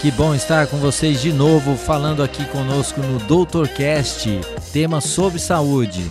[0.00, 4.28] Que bom estar com vocês de novo, falando aqui conosco no Doutorcast,
[4.70, 6.10] tema sobre saúde.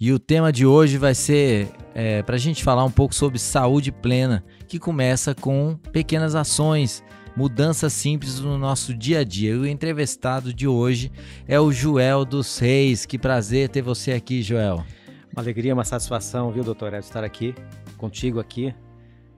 [0.00, 3.38] E o tema de hoje vai ser é, para a gente falar um pouco sobre
[3.38, 7.04] saúde plena, que começa com pequenas ações,
[7.36, 9.52] mudanças simples no nosso dia a dia.
[9.52, 11.10] E o entrevistado de hoje
[11.46, 13.06] é o Joel dos Reis.
[13.06, 14.84] Que prazer ter você aqui, Joel.
[15.32, 17.54] Uma alegria, uma satisfação, viu, doutor, estar aqui
[17.96, 18.74] contigo aqui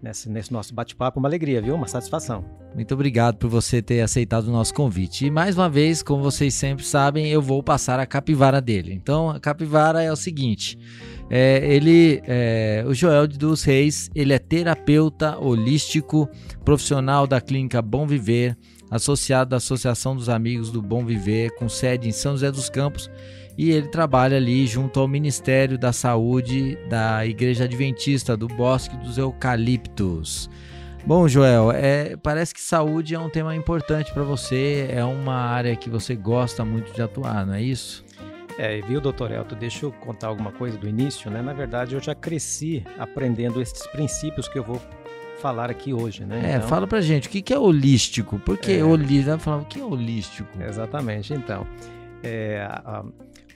[0.04, 1.18] nesse, nesse nosso bate-papo.
[1.18, 1.74] Uma alegria, viu?
[1.74, 2.44] Uma satisfação.
[2.74, 5.26] Muito obrigado por você ter aceitado o nosso convite.
[5.26, 8.92] E mais uma vez, como vocês sempre sabem, eu vou passar a capivara dele.
[8.92, 10.78] Então, a capivara é o seguinte:
[11.30, 16.28] é, ele, é, o Joel dos Reis, ele é terapeuta holístico,
[16.64, 18.56] profissional da clínica Bom Viver,
[18.90, 23.10] associado da Associação dos Amigos do Bom Viver, com sede em São José dos Campos
[23.56, 29.18] e ele trabalha ali junto ao Ministério da Saúde da Igreja Adventista do Bosque dos
[29.18, 30.50] Eucaliptos.
[31.06, 35.76] Bom, Joel, é, parece que saúde é um tema importante para você, é uma área
[35.76, 38.02] que você gosta muito de atuar, não é isso?
[38.56, 41.42] É, viu, doutor Elton, deixa eu contar alguma coisa do início, né?
[41.42, 44.80] Na verdade, eu já cresci aprendendo esses princípios que eu vou
[45.40, 46.52] falar aqui hoje, né?
[46.52, 48.38] É, então, fala pra gente, o que é holístico?
[48.38, 49.50] Por que é, holístico?
[49.50, 50.48] O que é holístico?
[50.62, 51.66] Exatamente, então.
[52.22, 53.04] É, a,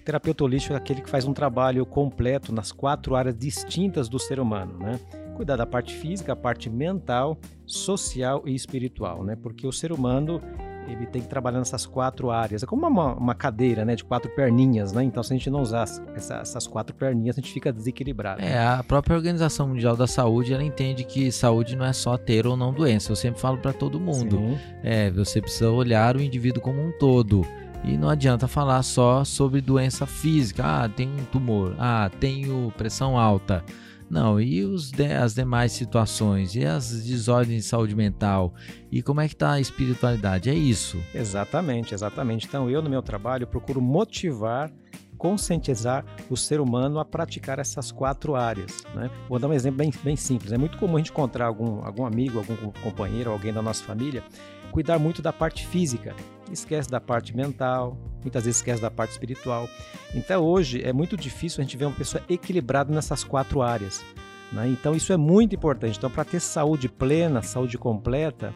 [0.09, 4.41] terapeuta holístico é aquele que faz um trabalho completo nas quatro áreas distintas do ser
[4.41, 4.99] humano, né?
[5.37, 9.37] Cuidar da parte física, a parte mental, social e espiritual, né?
[9.37, 10.41] Porque o ser humano
[10.89, 12.63] ele tem que trabalhar nessas quatro áreas.
[12.63, 15.05] É como uma, uma cadeira, né, de quatro perninhas, né?
[15.05, 15.83] Então, se a gente não usar
[16.15, 18.41] essa, essas quatro perninhas, a gente fica desequilibrado.
[18.41, 22.47] É, a própria Organização Mundial da Saúde, ela entende que saúde não é só ter
[22.47, 23.13] ou não doença.
[23.13, 24.39] Eu sempre falo para todo mundo.
[24.39, 24.59] Sim.
[24.83, 27.45] É, você precisa olhar o indivíduo como um todo.
[27.85, 30.65] E não adianta falar só sobre doença física.
[30.65, 31.75] Ah, tem um tumor.
[31.79, 33.65] Ah, tenho pressão alta.
[34.11, 36.55] Não, e os de, as demais situações?
[36.55, 38.55] E as desordens de saúde mental?
[38.91, 40.49] E como é que está a espiritualidade?
[40.49, 40.99] É isso.
[41.15, 42.47] Exatamente, exatamente.
[42.47, 44.73] Então, eu no meu trabalho procuro motivar
[45.19, 48.85] conscientizar o ser humano a praticar essas quatro áreas.
[48.95, 49.11] Né?
[49.29, 50.53] Vou dar um exemplo bem, bem simples.
[50.53, 54.23] É muito comum a gente encontrar algum, algum amigo, algum companheiro, alguém da nossa família,
[54.71, 56.15] cuidar muito da parte física,
[56.53, 59.69] esquece da parte mental, muitas vezes esquece da parte espiritual.
[60.15, 64.05] Então hoje é muito difícil a gente ver uma pessoa equilibrada nessas quatro áreas.
[64.53, 64.69] Né?
[64.69, 65.99] Então isso é muito importante.
[65.99, 68.55] Então para ter saúde plena, saúde completa,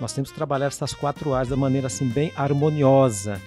[0.00, 3.40] nós temos que trabalhar essas quatro áreas da maneira assim bem harmoniosa.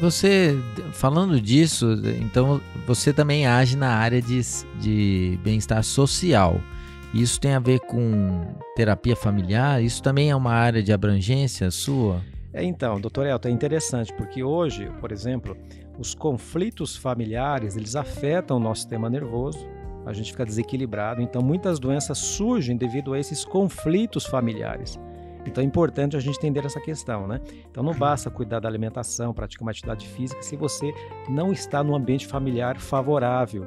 [0.00, 0.58] Você,
[0.92, 1.86] falando disso,
[2.20, 4.40] então você também age na área de,
[4.80, 6.60] de bem-estar social.
[7.16, 8.44] Isso tem a ver com
[8.74, 9.82] terapia familiar?
[9.82, 12.20] Isso também é uma área de abrangência sua?
[12.52, 15.56] É, então, doutor Elton, é interessante porque hoje, por exemplo,
[15.98, 19.66] os conflitos familiares, eles afetam o nosso sistema nervoso,
[20.04, 25.00] a gente fica desequilibrado, então muitas doenças surgem devido a esses conflitos familiares.
[25.46, 27.40] Então é importante a gente entender essa questão, né?
[27.70, 30.92] Então não basta cuidar da alimentação, praticar uma atividade física se você
[31.30, 33.66] não está num ambiente familiar favorável.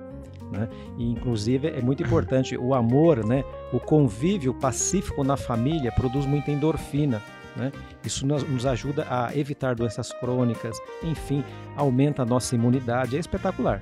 [0.52, 0.68] Né?
[0.98, 3.44] E, inclusive é muito importante o amor, né?
[3.72, 7.22] o convívio pacífico na família produz muita endorfina,
[7.56, 7.72] né?
[8.06, 11.44] Isso nos ajuda a evitar doenças crônicas, enfim,
[11.76, 13.82] aumenta a nossa imunidade, é espetacular.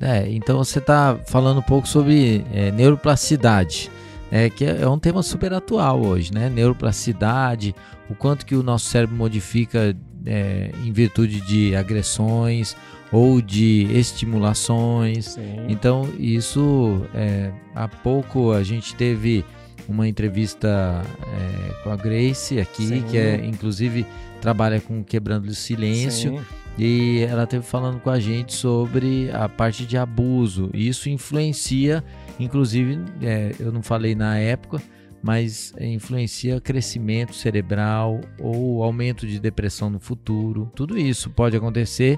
[0.00, 3.90] É, então você está falando um pouco sobre é, neuroplasticidade,
[4.30, 6.48] é, que é, é um tema super atual hoje, né?
[6.48, 7.74] Neuroplasticidade,
[8.08, 12.76] o quanto que o nosso cérebro modifica é, em virtude de agressões
[13.12, 15.26] ou de estimulações.
[15.26, 15.66] Sim.
[15.68, 19.44] Então, isso é, há pouco a gente teve
[19.88, 23.02] uma entrevista é, com a Grace aqui, Sim.
[23.10, 24.06] que é inclusive
[24.40, 26.38] trabalha com Quebrando o Silêncio.
[26.38, 26.44] Sim.
[26.78, 30.70] E ela esteve falando com a gente sobre a parte de abuso.
[30.72, 32.04] E isso influencia,
[32.38, 34.80] inclusive, é, eu não falei na época,
[35.20, 40.70] mas influencia crescimento cerebral ou aumento de depressão no futuro.
[40.76, 42.16] Tudo isso pode acontecer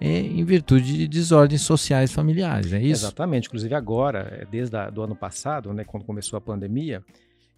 [0.00, 3.06] em virtude de desordens sociais familiares, é isso?
[3.06, 3.46] Exatamente.
[3.48, 7.02] Inclusive agora, desde o ano passado, né, quando começou a pandemia,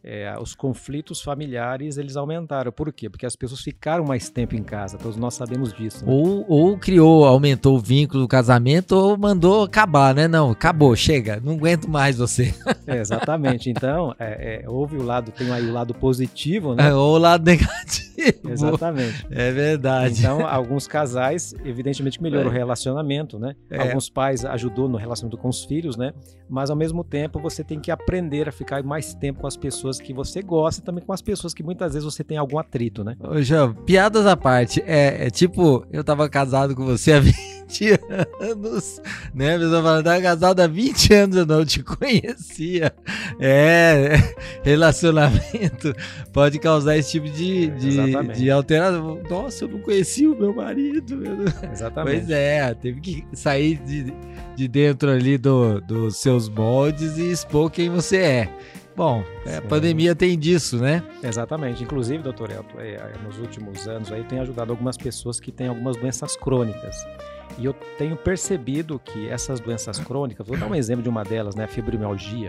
[0.02, 2.73] é, os conflitos familiares eles aumentaram.
[2.73, 3.08] Por quê?
[3.11, 6.05] Porque as pessoas ficaram mais tempo em casa, todos nós sabemos disso.
[6.05, 6.12] Né?
[6.12, 10.26] Ou, ou criou, aumentou o vínculo do casamento, ou mandou acabar, né?
[10.26, 12.55] Não, acabou, chega, não aguento mais você.
[12.87, 13.70] É, exatamente.
[13.70, 16.88] Então, é, é, houve o lado, tem aí o lado positivo, né?
[16.88, 18.11] É, ou o lado negativo.
[18.50, 19.26] Exatamente.
[19.31, 20.20] É verdade.
[20.20, 23.55] Então, alguns casais, evidentemente, melhorou o relacionamento, né?
[23.70, 23.81] É.
[23.81, 26.12] Alguns pais ajudou no relacionamento com os filhos, né?
[26.50, 30.00] Mas ao mesmo tempo, você tem que aprender a ficar mais tempo com as pessoas
[30.00, 33.17] que você gosta, também com as pessoas que muitas vezes você tem algum atrito, né?
[33.20, 37.61] Ô, João, piadas à parte, é, é tipo, eu tava casado com você há 20
[37.70, 37.99] 20
[38.41, 39.00] anos,
[39.32, 39.55] né?
[39.55, 42.93] A pessoa fala, tá casado há 20 anos, eu não te conhecia.
[43.38, 44.17] É,
[44.64, 45.94] relacionamento
[46.32, 49.20] pode causar esse tipo de, de, de alteração.
[49.29, 51.23] Nossa, eu não conhecia o meu marido.
[51.73, 52.17] Exatamente.
[52.19, 54.12] Pois é, teve que sair de,
[54.56, 58.58] de dentro ali dos do seus moldes e expor quem você é.
[58.96, 61.02] Bom, é, a pandemia tem disso, né?
[61.22, 61.82] Exatamente.
[61.82, 65.69] Inclusive, doutor Elton, é, é, nos últimos anos aí tem ajudado algumas pessoas que têm
[65.69, 66.96] algumas doenças crônicas.
[67.58, 71.54] E eu tenho percebido que essas doenças crônicas, vou dar um exemplo de uma delas,
[71.54, 72.48] né, a fibromialgia,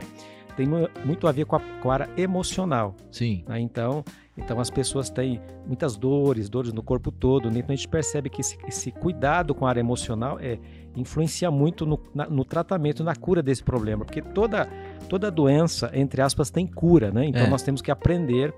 [0.55, 0.67] tem
[1.05, 2.95] muito a ver com a, com a área emocional.
[3.11, 3.43] Sim.
[3.47, 3.59] Né?
[3.59, 4.03] Então,
[4.43, 7.49] então as pessoas têm muitas dores, dores no corpo todo.
[7.49, 7.59] Né?
[7.59, 10.59] Então a gente percebe que esse, esse cuidado com a área emocional é,
[10.95, 14.67] influencia muito no, na, no tratamento, na cura desse problema, porque toda
[15.07, 17.25] toda doença, entre aspas, tem cura, né?
[17.25, 17.49] Então é.
[17.49, 18.53] nós temos que aprender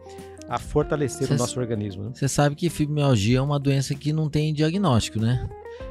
[0.48, 2.12] a fortalecer cê, o nosso organismo.
[2.14, 2.30] Você né?
[2.30, 5.50] sabe que fibromialgia é uma doença que não tem diagnóstico, né?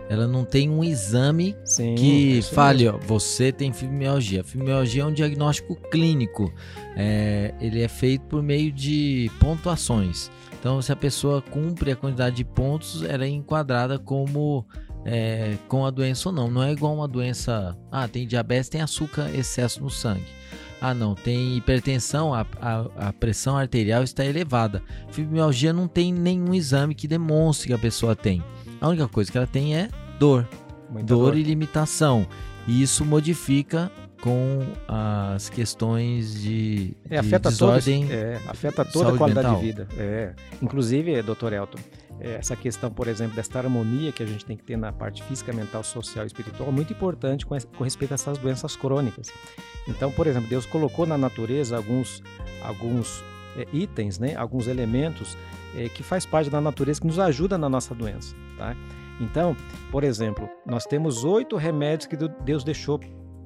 [0.08, 4.44] Ela não tem um exame Sim, que é fale, ó, você tem fibromialgia.
[4.44, 6.52] Fibromialgia é um diagnóstico clínico.
[6.96, 10.30] É, ele é feito por meio de pontuações.
[10.58, 14.66] Então, se a pessoa cumpre a quantidade de pontos, ela é enquadrada como
[15.04, 16.50] é, com a doença ou não.
[16.50, 17.76] Não é igual uma doença.
[17.90, 20.26] Ah, tem diabetes, tem açúcar excesso no sangue.
[20.80, 24.82] Ah, não, tem hipertensão, a, a, a, pressão arterial está elevada.
[25.10, 28.42] Fibromialgia não tem nenhum exame que demonstre que a pessoa tem.
[28.82, 29.88] A única coisa que ela tem é
[30.18, 30.46] dor.
[30.90, 32.26] dor, dor e limitação.
[32.66, 38.02] E isso modifica com as questões de, é, afeta desordem.
[38.02, 39.60] Todos, é, afeta toda a qualidade mental.
[39.60, 39.88] de vida.
[39.96, 40.34] É.
[40.60, 41.78] Inclusive, doutor Elton,
[42.18, 45.22] é, essa questão, por exemplo, dessa harmonia que a gente tem que ter na parte
[45.22, 49.28] física, mental, social e espiritual é muito importante com, com respeito a essas doenças crônicas.
[49.86, 52.20] Então, por exemplo, Deus colocou na natureza alguns,
[52.64, 53.22] alguns
[53.56, 55.36] é, itens, né, alguns elementos
[55.76, 58.34] é, que faz parte da natureza que nos ajuda na nossa doença.
[58.58, 58.76] Tá?
[59.20, 59.56] Então,
[59.90, 63.00] por exemplo, nós temos oito remédios que Deus deixou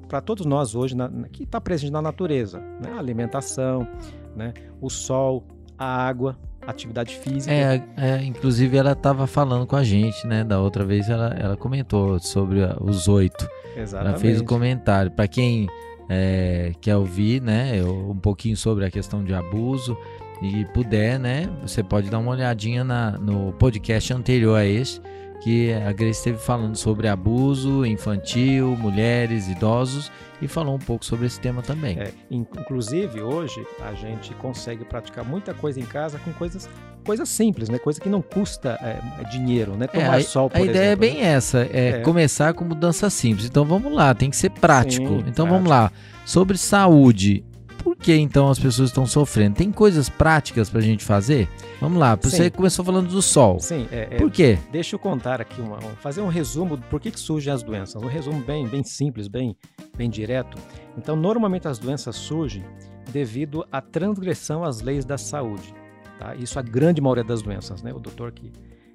[0.08, 2.92] para todos nós hoje, na, que está presente na natureza: né?
[2.94, 3.86] a alimentação,
[4.34, 4.54] né?
[4.80, 5.44] o sol,
[5.78, 7.52] a água, atividade física.
[7.52, 10.44] É, é inclusive ela estava falando com a gente, né?
[10.44, 13.48] Da outra vez ela, ela comentou sobre os oito.
[13.76, 14.14] Exatamente.
[14.14, 15.10] Ela fez o um comentário.
[15.10, 15.66] Para quem
[16.08, 19.96] é, quer ouvir, né, um pouquinho sobre a questão de abuso.
[20.42, 25.00] E puder, né, você pode dar uma olhadinha na, no podcast anterior a esse,
[25.36, 30.10] que a Grace esteve falando sobre abuso infantil, mulheres, idosos
[30.40, 31.98] e falou um pouco sobre esse tema também.
[31.98, 36.68] É, inclusive, hoje a gente consegue praticar muita coisa em casa com coisas,
[37.04, 37.78] coisas simples, né?
[37.78, 39.86] Coisa que não custa é, dinheiro, né?
[39.86, 41.28] Tomar é, sol, por A ideia é bem né?
[41.28, 43.46] essa, é, é, começar com mudança simples.
[43.46, 45.06] Então vamos lá, tem que ser prático.
[45.06, 45.48] Sim, então prático.
[45.48, 45.90] vamos lá.
[46.24, 47.44] Sobre saúde,
[47.78, 49.56] por que então as pessoas estão sofrendo?
[49.56, 51.48] Tem coisas práticas para a gente fazer?
[51.80, 52.50] Vamos lá, você Sim.
[52.50, 53.58] começou falando do sol.
[53.60, 54.58] Sim, é, é, por quê?
[54.72, 58.02] Deixa eu contar aqui, uma, fazer um resumo do por que, que surgem as doenças.
[58.02, 59.54] Um resumo bem, bem simples, bem,
[59.94, 60.56] bem direto.
[60.96, 62.64] Então, normalmente as doenças surgem
[63.12, 65.74] devido à transgressão às leis da saúde.
[66.18, 66.34] Tá?
[66.34, 67.92] Isso a grande maioria das doenças, né?
[67.92, 68.50] O doutor que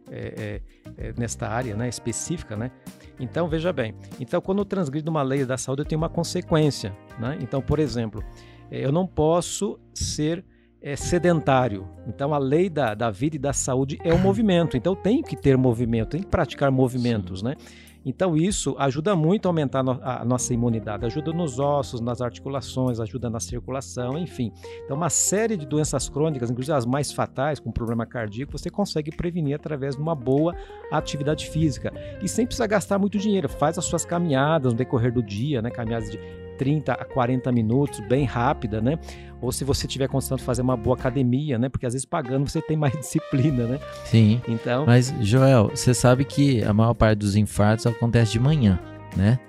[0.10, 0.62] é,
[0.98, 2.72] é, é, nesta área né, específica, né?
[3.20, 3.94] Então, veja bem.
[4.20, 7.38] Então, quando eu transgrido uma lei da saúde, eu tenho uma consequência, né?
[7.40, 8.24] Então, por exemplo,
[8.72, 10.44] é, eu não posso ser
[10.82, 11.88] é, sedentário.
[12.08, 14.76] Então, a lei da, da vida e da saúde é o movimento.
[14.76, 17.46] Então, tenho que ter movimento, tenho que praticar movimentos, Sim.
[17.46, 17.56] né?
[18.04, 23.30] Então, isso ajuda muito a aumentar a nossa imunidade, ajuda nos ossos, nas articulações, ajuda
[23.30, 24.52] na circulação, enfim.
[24.84, 29.16] Então, uma série de doenças crônicas, inclusive as mais fatais, com problema cardíaco, você consegue
[29.16, 30.56] prevenir através de uma boa
[30.92, 31.94] atividade física.
[32.24, 33.48] E sem precisar gastar muito dinheiro.
[33.48, 35.70] Faz as suas caminhadas no decorrer do dia, né?
[35.70, 36.20] Caminhadas de
[36.62, 39.00] 30 a 40 minutos, bem rápida, né?
[39.42, 41.70] Ou se você tiver de fazer uma boa academia, né?
[41.70, 43.80] Porque às vezes pagando você tem mais disciplina, né?
[44.06, 44.40] Sim.
[44.48, 44.86] Então.
[44.86, 48.80] Mas, Joel, você sabe que a maior parte dos infartos acontece de manhã,
[49.18, 49.40] né?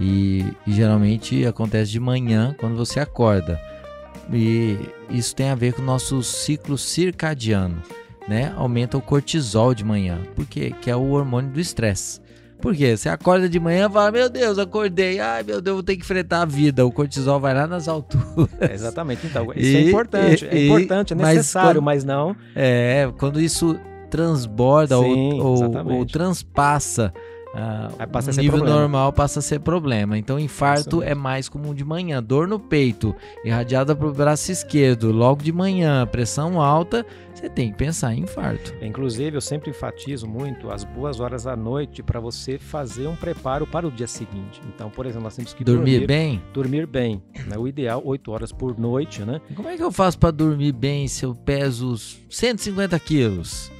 [0.00, 3.60] E, e geralmente acontece de manhã quando você acorda.
[4.32, 4.78] E
[5.10, 7.76] isso tem a ver com o nosso ciclo circadiano,
[8.26, 8.54] né?
[8.56, 12.23] Aumenta o cortisol de manhã, porque que é o hormônio do estresse.
[12.64, 12.96] Por quê?
[12.96, 15.20] Você acorda de manhã e fala: Meu Deus, acordei.
[15.20, 16.86] Ai, meu Deus, vou ter que enfrentar a vida.
[16.86, 18.48] O cortisol vai lá nas alturas.
[18.58, 19.26] É, exatamente.
[19.26, 20.44] Então, isso é e, é importante.
[20.46, 22.36] E, é importante, é necessário, mas, quando, mas, não.
[22.56, 23.78] É, quando isso
[24.08, 27.12] transborda Sim, ou, ou, ou transpassa
[27.54, 28.80] Uh, passa o nível problema.
[28.80, 30.18] normal passa a ser problema.
[30.18, 32.20] Então, infarto é mais comum de manhã.
[32.20, 37.70] Dor no peito, irradiada para o braço esquerdo, logo de manhã, pressão alta, você tem
[37.70, 38.74] que pensar em infarto.
[38.82, 43.66] Inclusive, eu sempre enfatizo muito as boas horas à noite para você fazer um preparo
[43.66, 44.60] para o dia seguinte.
[44.74, 46.42] Então, por exemplo, nós temos que dormir, dormir bem.
[46.52, 47.22] Dormir bem.
[47.46, 47.56] Né?
[47.56, 49.40] O ideal, 8 horas por noite, né?
[49.54, 51.96] Como é que eu faço para dormir bem se eu peso
[52.28, 53.70] 150 quilos?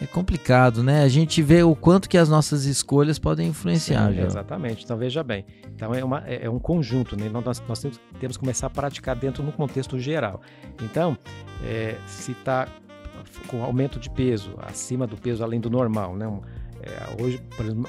[0.00, 1.02] É complicado, né?
[1.02, 4.12] A gente vê o quanto que as nossas escolhas podem influenciar.
[4.12, 4.84] Sim, exatamente.
[4.84, 5.44] Então veja bem.
[5.74, 7.28] Então é, uma, é, é um conjunto, né?
[7.28, 10.40] Nós, nós temos, temos, que começar a praticar dentro no contexto geral.
[10.82, 11.18] Então,
[11.64, 12.68] é, se está
[13.48, 16.26] com aumento de peso, acima do peso além do normal, né?
[16.80, 17.42] É, hoje,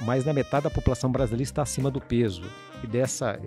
[0.04, 2.42] mais da metade da população brasileira está acima do peso.
[2.84, 3.40] E dessa,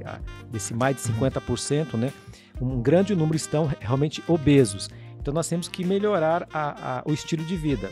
[0.53, 2.13] desse mais de 50%, né?
[2.61, 4.89] Um grande número estão realmente obesos.
[5.19, 7.91] Então nós temos que melhorar a, a, o estilo de vida.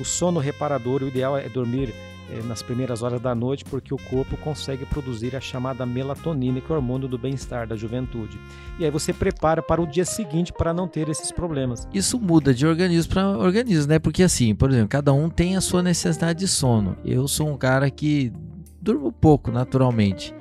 [0.00, 1.94] O sono reparador, o ideal é dormir
[2.30, 6.70] é, nas primeiras horas da noite, porque o corpo consegue produzir a chamada melatonina, que
[6.70, 8.40] é o hormônio do bem-estar, da juventude.
[8.78, 11.86] E aí você prepara para o dia seguinte para não ter esses problemas.
[11.92, 13.98] Isso muda de organismo para organismo, né?
[13.98, 16.96] Porque assim, por exemplo, cada um tem a sua necessidade de sono.
[17.04, 18.32] Eu sou um cara que
[18.80, 20.34] durmo pouco naturalmente,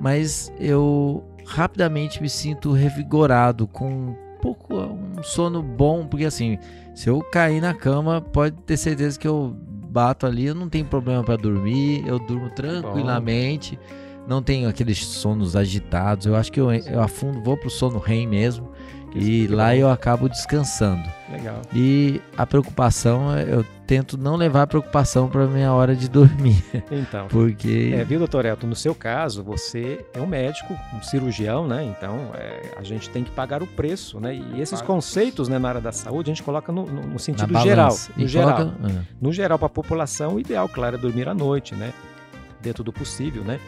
[0.00, 6.58] mas eu rapidamente me sinto revigorado com pouco um sono bom, porque assim,
[6.98, 9.56] se eu cair na cama, pode ter certeza que eu
[9.88, 14.24] bato ali, eu não tenho problema para dormir, eu durmo tranquilamente, bom.
[14.26, 16.26] não tenho aqueles sonos agitados.
[16.26, 18.72] Eu acho que eu, eu afundo, vou pro sono REM mesmo.
[19.14, 21.08] E lá eu acabo descansando.
[21.30, 21.62] Legal.
[21.72, 26.62] E a preocupação, eu tento não levar preocupação para minha hora de dormir.
[26.90, 27.28] Então.
[27.28, 27.92] Porque.
[27.94, 28.66] É, viu, doutor Elton?
[28.66, 31.84] No seu caso, você é um médico, um cirurgião, né?
[31.84, 34.34] Então, é, a gente tem que pagar o preço, né?
[34.34, 37.58] E esses conceitos né, na área da saúde a gente coloca no, no, no sentido
[37.60, 37.96] geral.
[38.16, 38.56] No e geral.
[38.56, 38.90] Coloca...
[38.90, 39.02] É.
[39.20, 41.94] No geral, para a população, o ideal, claro, é dormir à noite, né?
[42.60, 43.58] Dentro do possível, né?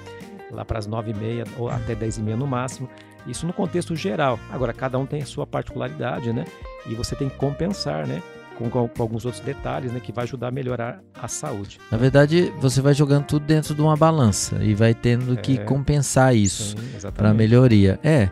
[0.50, 2.88] Lá para as nove e meia ou até dez e meia no máximo.
[3.26, 4.38] Isso no contexto geral.
[4.50, 6.44] Agora, cada um tem a sua particularidade, né?
[6.86, 8.22] E você tem que compensar, né?
[8.68, 11.78] Com, com, alguns outros detalhes, né, que vai ajudar a melhorar a saúde.
[11.90, 15.64] Na verdade, você vai jogando tudo dentro de uma balança e vai tendo que é,
[15.64, 16.76] compensar isso
[17.14, 17.98] para melhoria.
[18.04, 18.28] É,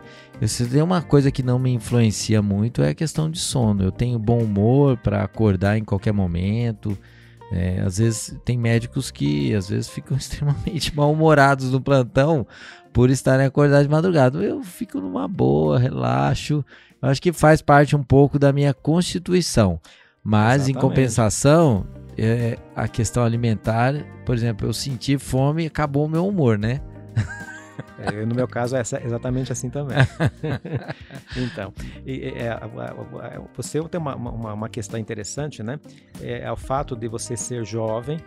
[0.47, 3.83] se tem uma coisa que não me influencia muito é a questão de sono.
[3.83, 6.97] Eu tenho bom humor para acordar em qualquer momento.
[7.51, 12.45] É, às vezes tem médicos que às vezes ficam extremamente mal-humorados no plantão
[12.93, 14.37] por estarem acordados de madrugada.
[14.39, 16.63] Eu fico numa boa, relaxo.
[17.01, 19.79] Eu acho que faz parte um pouco da minha constituição.
[20.23, 20.77] Mas Exatamente.
[20.77, 23.93] em compensação, é, a questão alimentar,
[24.25, 26.81] por exemplo, eu senti fome e acabou o meu humor, né?
[27.97, 29.97] É, no meu caso é exatamente assim também.
[31.35, 31.73] então,
[32.05, 32.57] e, é,
[33.55, 35.79] você tem uma, uma, uma, questão interessante, né?
[36.21, 38.17] É, é o fato de você ser jovem,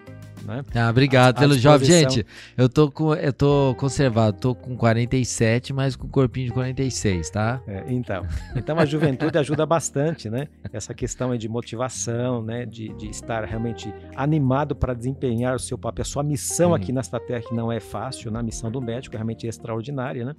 [0.45, 0.65] né?
[0.75, 1.87] Ah, obrigado a, pelo jovem.
[1.87, 7.31] Gente, eu tô, com, eu tô conservado, tô com 47, mas com corpinho de 46,
[7.31, 7.61] tá?
[7.67, 10.49] É, então, então a juventude ajuda bastante, né?
[10.73, 12.67] Essa questão de motivação, né?
[12.67, 16.75] De, de estar realmente animado para desempenhar o seu papel, a sua missão hum.
[16.75, 18.47] aqui nesta terra, que não é fácil, na né?
[18.47, 20.35] missão do médico é realmente extraordinária, né?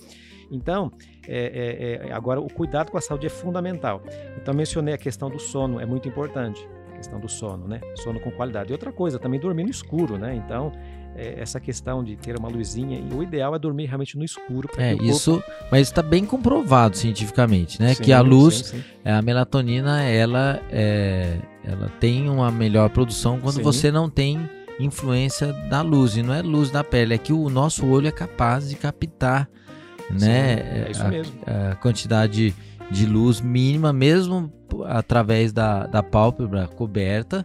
[0.51, 0.91] Então,
[1.27, 4.03] é, é, é, agora o cuidado com a saúde é fundamental.
[4.37, 6.67] Então, mencionei a questão do sono, é muito importante
[7.03, 7.81] questão do sono, né?
[7.95, 8.71] Sono com qualidade.
[8.71, 10.35] E outra coisa, também dormir no escuro, né?
[10.35, 10.71] Então,
[11.15, 14.69] é, essa questão de ter uma luzinha, e o ideal é dormir realmente no escuro.
[14.77, 17.93] É, isso, mas está bem comprovado cientificamente, né?
[17.93, 18.83] Sim, que a luz, sim, sim.
[19.05, 25.81] a melatonina, ela, é, ela tem uma melhor produção quando você não tem influência da
[25.81, 28.75] luz, e não é luz da pele, é que o nosso olho é capaz de
[28.75, 29.47] captar,
[30.09, 30.85] né?
[30.85, 31.33] é isso a, mesmo.
[31.45, 32.55] a quantidade
[32.93, 34.53] de luz mínima, mesmo
[34.85, 37.43] através da, da pálpebra coberta.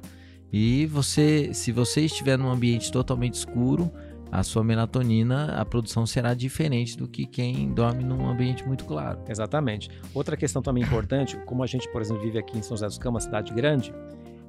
[0.53, 3.91] E você, se você estiver num ambiente totalmente escuro,
[4.31, 9.21] a sua melatonina, a produção será diferente do que quem dorme num ambiente muito claro.
[9.27, 9.91] Exatamente.
[10.13, 12.99] Outra questão também importante, como a gente, por exemplo, vive aqui em São José dos
[12.99, 13.93] Campos, uma cidade grande,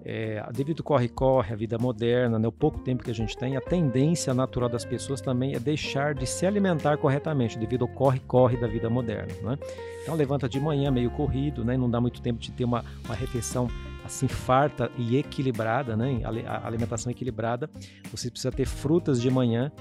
[0.06, 3.58] é, devido ao corre-corre, a vida moderna, né, o pouco tempo que a gente tem,
[3.58, 8.58] a tendência natural das pessoas também é deixar de se alimentar corretamente, devido ao corre-corre
[8.58, 9.34] da vida moderna.
[9.42, 9.58] Né?
[10.04, 13.16] Então levanta de manhã meio corrido, né, não dá muito tempo de ter uma, uma
[13.16, 13.68] refeição
[14.06, 17.70] assim farta e equilibrada, né, a alimentação equilibrada.
[18.12, 19.72] Você precisa ter frutas de manhã,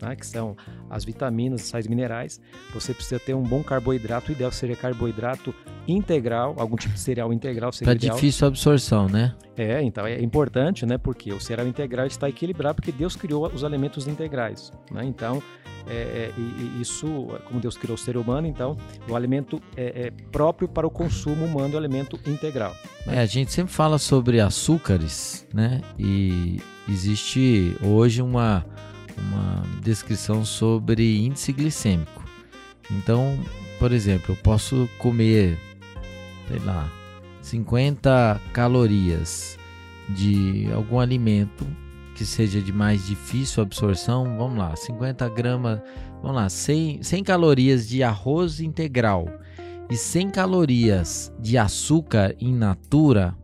[0.00, 0.56] né, que são
[0.88, 2.40] as vitaminas, sais minerais.
[2.72, 5.54] Você precisa ter um bom carboidrato, o ideal seria carboidrato
[5.86, 9.34] integral, algum tipo de cereal integral seria Tá difícil a absorção, né?
[9.56, 10.98] É, então é importante, né?
[10.98, 15.04] Porque o cereal integral está equilibrado porque Deus criou os alimentos integrais, né?
[15.04, 15.42] Então,
[15.88, 17.06] é, é, isso,
[17.46, 18.76] como Deus criou o ser humano, então
[19.08, 22.76] o alimento é, é próprio para o consumo humano, o alimento integral.
[23.06, 23.16] Né?
[23.16, 25.80] É, a gente sempre fala sobre açúcares, né?
[25.98, 28.64] E existe hoje uma
[29.22, 32.24] uma descrição sobre índice glicêmico.
[32.90, 33.38] Então,
[33.78, 35.58] por exemplo, eu posso comer,
[36.48, 36.90] sei lá,
[37.42, 39.58] 50 calorias
[40.08, 41.66] de algum alimento
[42.14, 45.80] que seja de mais difícil absorção, vamos lá, 50 gramas,
[46.20, 49.28] vamos lá, 100, 100 calorias de arroz integral
[49.88, 53.36] e 100 calorias de açúcar in natura,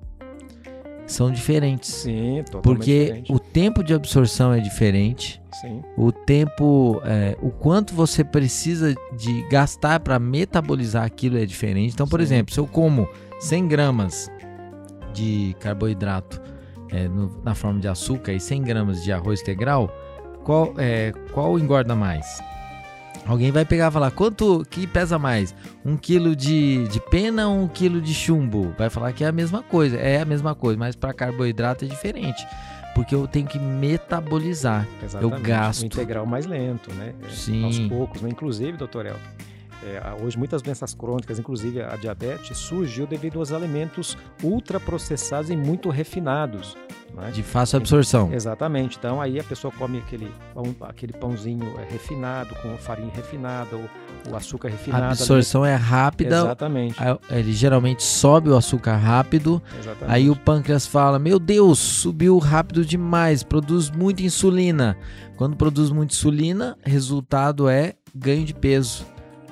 [1.06, 1.88] são diferentes.
[1.92, 3.32] Sim, totalmente Porque diferente.
[3.32, 9.48] o tempo de absorção é diferente, Sim, o tempo, é, o quanto você precisa de
[9.48, 11.92] gastar para metabolizar aquilo é diferente.
[11.94, 12.24] Então, por Sim.
[12.24, 13.08] exemplo, se eu como
[13.40, 14.30] 100 gramas
[15.12, 16.40] de carboidrato
[16.90, 19.90] é, no- na forma de açúcar e 100 gramas de arroz integral,
[20.44, 22.24] qual, é, qual engorda mais?
[23.26, 25.54] Alguém vai pegar e falar, quanto que pesa mais?
[25.84, 28.74] Um quilo de, de pena ou um quilo de chumbo?
[28.76, 29.96] Vai falar que é a mesma coisa.
[29.96, 32.46] É a mesma coisa, mas para carboidrato é diferente.
[32.94, 34.86] Porque eu tenho que metabolizar.
[35.02, 35.42] exatamente.
[35.42, 35.82] gasto.
[35.82, 37.14] O integral mais lento, né?
[37.30, 37.64] Sim.
[37.64, 38.28] Aos poucos, né?
[38.28, 39.20] Inclusive, doutor Elton,
[39.82, 45.56] é, a- hoje muitas doenças crônicas, inclusive a diabetes, surgiu devido aos alimentos ultraprocessados e
[45.56, 46.76] muito refinados.
[47.14, 47.30] Né?
[47.30, 48.32] De fácil absorção.
[48.32, 48.96] Exatamente.
[48.98, 53.88] Então aí a pessoa come aquele, pão, aquele pãozinho é, refinado, com farinha refinada, o,
[54.30, 55.02] o açúcar A refinado.
[55.04, 55.12] ali.
[55.12, 56.38] absorção é rápida.
[56.38, 57.00] Exatamente.
[57.00, 59.62] a- Ele geralmente sobe o açúcar rápido.
[59.78, 60.12] exatamente.
[60.12, 64.96] Aí o pâncreas fala: Meu Deus, subiu rápido demais, produz muita insulina.
[65.36, 69.06] Quando produz muita insulina, resultado é ganho de peso.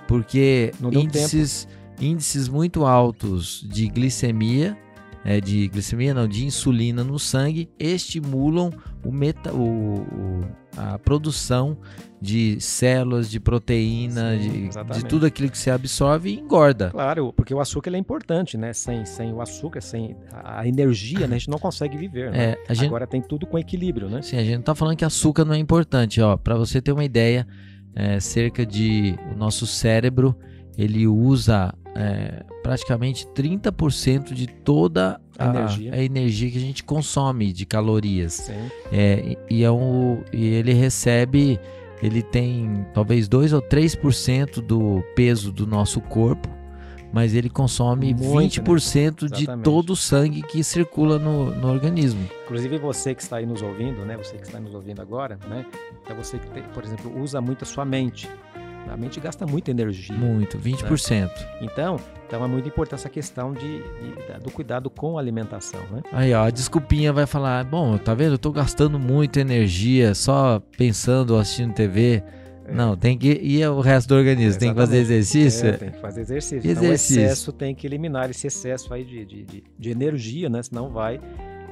[0.09, 1.67] Porque índices,
[2.01, 4.77] índices muito altos de glicemia,
[5.25, 8.71] é, de glicemia não, de insulina no sangue, estimulam
[9.05, 11.77] o meta, o, o- a produção
[12.21, 16.91] de células, de proteína, Sim, de, de tudo aquilo que você absorve e engorda.
[16.91, 18.73] Claro, porque o açúcar é importante, né?
[18.73, 21.37] Sem, sem o açúcar, sem a energia, né?
[21.37, 22.31] a gente não consegue viver.
[22.31, 22.57] Né?
[22.69, 24.23] É, gente, Agora tem tudo com equilíbrio, né?
[24.23, 26.37] Sim, a gente não tá falando que açúcar não é importante, ó.
[26.37, 27.47] Para você ter uma ideia,
[27.95, 30.37] é, cerca de o nosso cérebro
[30.77, 35.95] ele usa é, praticamente 30% de toda A a, energia.
[35.95, 38.51] a energia que a gente consome de calorias.
[38.91, 41.61] É, e, e é um, e ele recebe,
[42.03, 46.49] ele tem talvez 2 ou 3% do peso do nosso corpo,
[47.13, 48.67] mas ele consome Muito, né?
[48.67, 49.65] 20% de Exatamente.
[49.65, 52.27] todo o sangue que circula no, no organismo.
[52.45, 54.17] Inclusive você que está aí nos ouvindo, né?
[54.17, 55.67] Você que está nos ouvindo agora, né?
[56.03, 58.29] Então você que, tem, por exemplo, usa muito a sua mente.
[58.91, 60.15] A mente gasta muita energia.
[60.17, 61.31] Muito, 20%.
[61.63, 61.97] Então,
[62.27, 66.03] então é muito importante essa questão de, de- do cuidado com a alimentação, né?
[66.13, 68.33] Aí, ó, a desculpinha vai falar: Bom, tá vendo?
[68.33, 72.23] Eu tô gastando muita energia só pensando, assistindo TV.
[72.67, 72.73] É.
[72.73, 74.59] Não, tem que ir o resto do organismo.
[74.61, 75.69] Tem que fazer exercício.
[75.69, 76.69] É, tem que fazer exercício.
[76.69, 77.23] E Então, exercício?
[77.23, 80.63] o excesso tem que eliminar esse excesso aí de, de, de, de energia, né?
[80.63, 81.21] Senão vai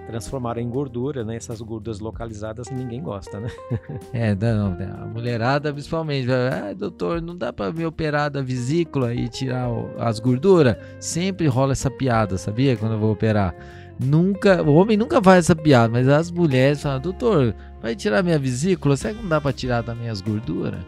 [0.06, 1.36] transformar em gordura, né?
[1.36, 3.48] Essas gorduras localizadas ninguém gosta, né?
[4.12, 6.26] É, não, a mulherada principalmente.
[6.26, 10.76] vai, Ah, doutor, não dá pra me operar da vesícula e tirar o- as gorduras?
[10.98, 12.76] Sempre rola essa piada, sabia?
[12.76, 13.54] Quando eu vou operar.
[14.02, 18.38] Nunca, o homem nunca faz essa piada, mas as mulheres falam, doutor, vai tirar minha
[18.38, 18.96] vesícula?
[18.96, 20.80] Será que não dá pra tirar também as gorduras?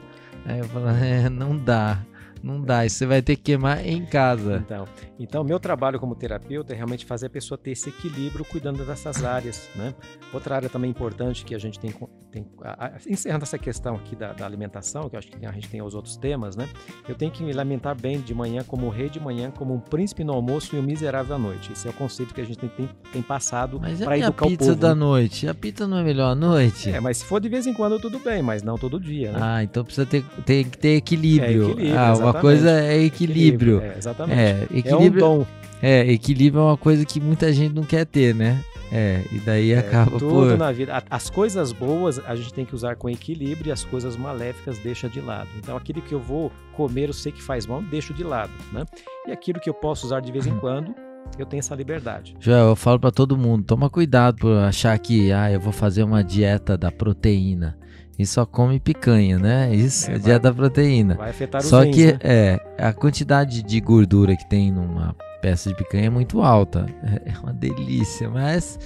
[0.46, 1.98] Aí eu falo, é, não dá,
[2.42, 4.62] não dá, isso você vai ter que queimar em casa.
[4.66, 4.84] Então,
[5.18, 9.22] então meu trabalho como terapeuta é realmente fazer a pessoa ter esse equilíbrio cuidando dessas
[9.24, 9.94] áreas, né?
[10.32, 11.94] Outra área também importante que a gente tem,
[12.30, 15.52] tem a- a- encerrando essa questão aqui da, da alimentação, que eu acho que a
[15.52, 16.68] gente tem os outros temas, né?
[17.08, 20.24] Eu tenho que me alimentar bem de manhã, como rei de manhã, como um príncipe
[20.24, 21.72] no almoço e um miserável à noite.
[21.72, 24.46] Esse é o conceito que a gente tem, tem, tem passado Mas a para educar
[24.46, 24.80] o pizza povo.
[24.80, 25.00] da né?
[25.00, 25.48] noite?
[25.48, 26.90] A pizza não é melhor à noite?
[26.90, 29.38] É, mas se for de vez em quando, tudo bem, mas não todo dia, né?
[29.40, 30.24] Ah, então precisa ter,
[30.64, 31.68] que ter equilíbrio.
[31.68, 32.40] É, equilíbrio, ah, uma exatamente.
[32.40, 33.80] coisa é equilíbrio.
[33.80, 34.38] É, exatamente.
[34.38, 35.46] É, É um equilíbrio, dom.
[35.82, 38.60] é, equilíbrio é uma coisa que muita gente não quer ter, né?
[38.94, 40.58] É, e daí É, acaba tudo por.
[40.58, 41.02] na vida.
[41.08, 45.08] As coisas boas a gente tem que usar com equilíbrio e as coisas maléficas deixa
[45.08, 45.48] de lado.
[45.58, 48.84] Então aquilo que eu vou comer, eu sei que faz mal, deixo de lado, né?
[49.26, 50.56] E aquilo que eu posso usar de vez Uhum.
[50.56, 50.94] em quando,
[51.38, 52.34] eu tenho essa liberdade.
[52.38, 56.02] Joel, eu falo pra todo mundo, toma cuidado por achar que, ah, eu vou fazer
[56.02, 57.78] uma dieta da proteína.
[58.18, 59.74] E só come picanha, né?
[59.74, 61.14] Isso, É, vai- dieta da proteína.
[61.14, 62.18] Vai afetar os Só rins, que né?
[62.22, 66.86] é, a quantidade de gordura que tem numa peça de picanha é muito alta.
[67.02, 68.78] É é uma delícia, mas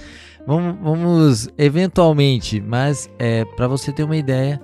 [0.45, 4.59] vamos, vamos eventualmente, mas é para você ter uma ideia,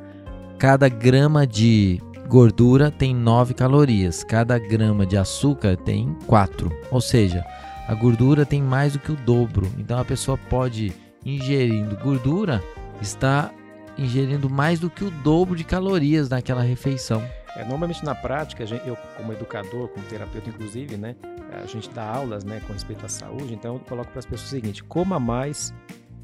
[0.57, 6.71] cada grama de gordura tem 9 calorias, cada grama de açúcar tem 4.
[6.89, 7.45] Ou seja,
[7.87, 9.69] a gordura tem mais do que o dobro.
[9.77, 10.93] Então a pessoa pode
[11.25, 12.63] ingerindo gordura
[13.01, 13.51] está
[13.97, 17.23] ingerindo mais do que o dobro de calorias naquela refeição.
[17.55, 21.15] É, normalmente na prática, eu como educador, como terapeuta inclusive, né,
[21.51, 24.47] a gente dá aulas, né, com respeito à saúde, então eu coloco para as pessoas
[24.47, 25.71] o seguinte: coma mais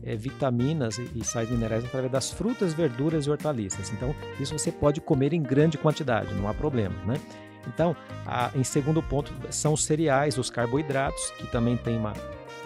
[0.03, 3.91] é, vitaminas e, e sais minerais através das frutas, verduras e hortaliças.
[3.93, 7.19] Então, isso você pode comer em grande quantidade, não há problema, né?
[7.67, 12.13] Então, a- em segundo ponto, são os cereais, os carboidratos, que também tem uma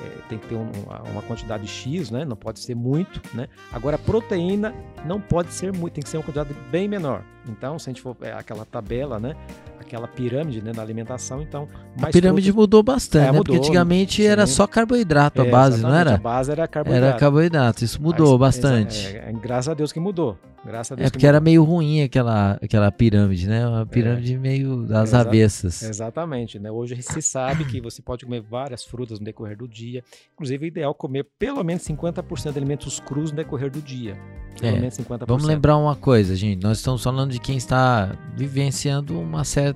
[0.04, 0.72] é, tem que ter um-
[1.12, 2.26] uma, quantidade X, né?
[2.26, 3.48] Não pode ser muito, né?
[3.72, 4.74] Agora, proteína
[5.06, 7.24] não pode ser muito, tem que ser uma quantidade bem menor.
[7.48, 9.36] Então, se a gente for é, aquela tabela, né?
[9.84, 11.68] Aquela pirâmide né, da alimentação, então
[12.02, 12.62] a pirâmide frutas...
[12.64, 13.38] mudou bastante, é, né?
[13.38, 14.28] Mudou, Porque antigamente sim.
[14.28, 16.16] era só carboidrato a é, base, não era?
[16.16, 17.06] A base era carboidrato.
[17.06, 19.08] Era carboidrato, isso mudou bastante.
[19.08, 20.38] É, é, graças a Deus que mudou.
[20.66, 23.68] Graças a Deus é porque era meio ruim aquela, aquela pirâmide, né?
[23.68, 24.38] Uma pirâmide é.
[24.38, 25.84] meio das Exa avessas.
[25.84, 26.72] Exatamente, né?
[26.72, 30.04] Hoje se sabe que você pode comer várias frutas no decorrer do dia.
[30.34, 34.18] Inclusive, é ideal comer pelo menos 50% de alimentos crus no decorrer do dia.
[34.60, 34.80] Pelo é.
[34.80, 35.26] menos 50%.
[35.28, 36.64] Vamos lembrar uma coisa, gente.
[36.64, 39.73] Nós estamos falando de quem está vivenciando uma certa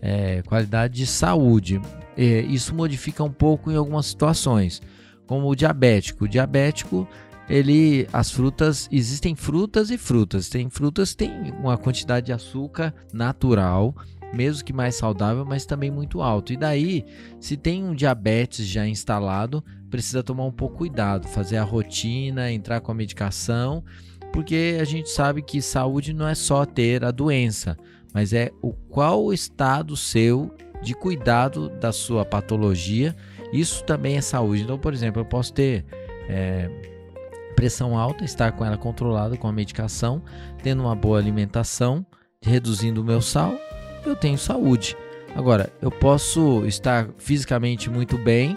[0.00, 1.80] é, qualidade de saúde.
[2.16, 4.82] É, isso modifica um pouco em algumas situações,
[5.26, 6.24] como o diabético.
[6.24, 7.08] O diabético
[7.48, 13.94] ele as frutas existem frutas e frutas tem frutas tem uma quantidade de açúcar natural
[14.34, 17.06] mesmo que mais saudável mas também muito alto e daí
[17.40, 22.80] se tem um diabetes já instalado precisa tomar um pouco cuidado fazer a rotina entrar
[22.80, 23.82] com a medicação
[24.30, 27.78] porque a gente sabe que saúde não é só ter a doença
[28.18, 30.52] mas é o qual o estado seu
[30.82, 33.14] de cuidado da sua patologia
[33.52, 35.84] isso também é saúde então por exemplo eu posso ter
[36.28, 36.68] é,
[37.58, 40.22] pressão alta, estar com ela controlada com a medicação,
[40.62, 42.06] tendo uma boa alimentação,
[42.40, 43.52] reduzindo o meu sal,
[44.06, 44.96] eu tenho saúde.
[45.34, 48.56] Agora, eu posso estar fisicamente muito bem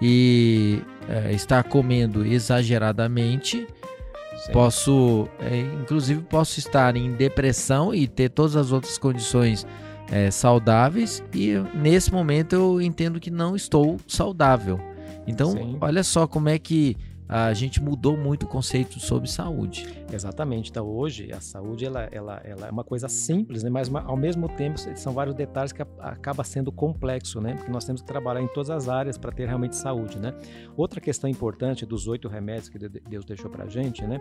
[0.00, 3.66] e é, estar comendo exageradamente.
[4.42, 4.52] Sim.
[4.52, 9.64] Posso, é, inclusive, posso estar em depressão e ter todas as outras condições
[10.10, 14.80] é, saudáveis e nesse momento eu entendo que não estou saudável.
[15.28, 15.78] Então, Sim.
[15.80, 16.96] olha só como é que
[17.28, 20.04] a gente mudou muito o conceito sobre saúde.
[20.12, 20.70] Exatamente.
[20.70, 23.70] Então hoje a saúde ela, ela, ela é uma coisa simples, né?
[23.70, 27.54] mas ao mesmo tempo são vários detalhes que a, acaba sendo complexo, né?
[27.54, 30.34] Porque nós temos que trabalhar em todas as áreas para ter realmente saúde, né?
[30.76, 34.20] Outra questão importante dos oito remédios que Deus deixou para a gente, né?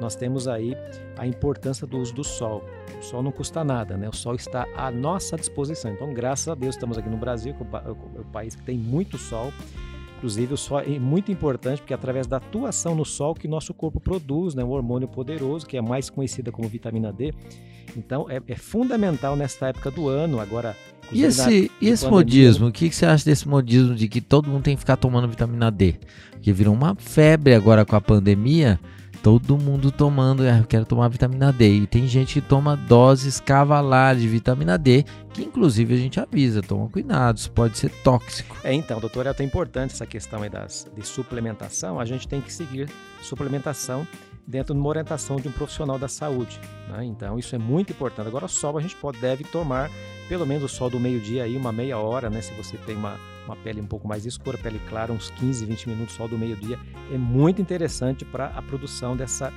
[0.00, 0.76] Nós temos aí
[1.18, 2.62] a importância do uso do sol.
[2.98, 4.08] O sol não custa nada, né?
[4.08, 5.92] O sol está à nossa disposição.
[5.92, 9.18] Então, graças a Deus, estamos aqui no Brasil, que é o país que tem muito
[9.18, 9.52] sol
[10.22, 13.74] Inclusive, o sol é muito importante porque é através da atuação no sol que nosso
[13.74, 17.34] corpo produz né, um hormônio poderoso, que é mais conhecida como vitamina D.
[17.96, 20.76] Então, é, é fundamental nesta época do ano, agora...
[21.10, 22.68] E esse, na, e esse modismo?
[22.68, 25.26] O que, que você acha desse modismo de que todo mundo tem que ficar tomando
[25.26, 25.96] vitamina D?
[26.40, 28.78] Que virou uma febre agora com a pandemia
[29.22, 31.68] todo mundo tomando, ah, eu quero tomar vitamina D.
[31.74, 36.60] E tem gente que toma doses cavalares de vitamina D, que inclusive a gente avisa,
[36.60, 38.56] toma cuidado, isso pode ser tóxico.
[38.64, 42.40] É, então, doutor, é até importante essa questão aí das, de suplementação, a gente tem
[42.40, 42.90] que seguir
[43.22, 44.06] suplementação
[44.46, 46.60] dentro de uma orientação de um profissional da saúde.
[46.88, 47.04] Né?
[47.04, 48.26] Então, isso é muito importante.
[48.26, 49.88] Agora, sol a gente pode, deve tomar
[50.28, 52.40] pelo menos o sol do meio-dia aí, uma meia hora, né?
[52.40, 55.88] Se você tem uma, uma pele um pouco mais escura, pele clara, uns 15, 20
[55.88, 56.78] minutos sol do meio-dia,
[57.12, 59.52] é muito interessante para a produção dessa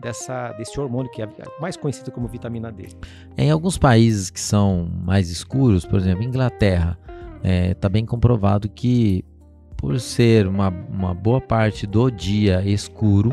[0.00, 1.28] dessa, desse hormônio que é
[1.60, 2.88] mais conhecido como vitamina D.
[3.36, 6.96] Em alguns países que são mais escuros, por exemplo, Inglaterra,
[7.36, 9.24] está é, tá bem comprovado que
[9.76, 13.30] por ser uma, uma boa parte do dia escuro,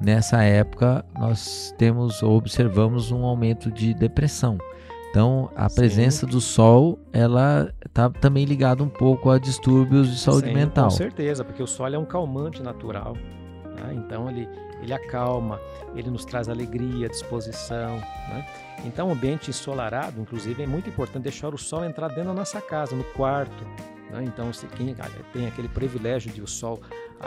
[0.00, 4.58] nessa época nós temos ou observamos um aumento de depressão.
[5.12, 5.74] Então, a Sim.
[5.74, 10.84] presença do sol, ela está também ligada um pouco a distúrbios de saúde Sim, mental.
[10.84, 13.14] Com certeza, porque o sol é um calmante natural.
[13.76, 13.92] Né?
[13.92, 14.48] Então, ele,
[14.80, 15.60] ele acalma,
[15.94, 17.96] ele nos traz alegria, disposição.
[18.30, 18.46] Né?
[18.86, 22.62] Então, o ambiente ensolarado, inclusive, é muito importante deixar o sol entrar dentro da nossa
[22.62, 23.66] casa, no quarto.
[24.10, 24.24] Né?
[24.24, 24.96] Então, se quem
[25.30, 26.80] tem aquele privilégio de o sol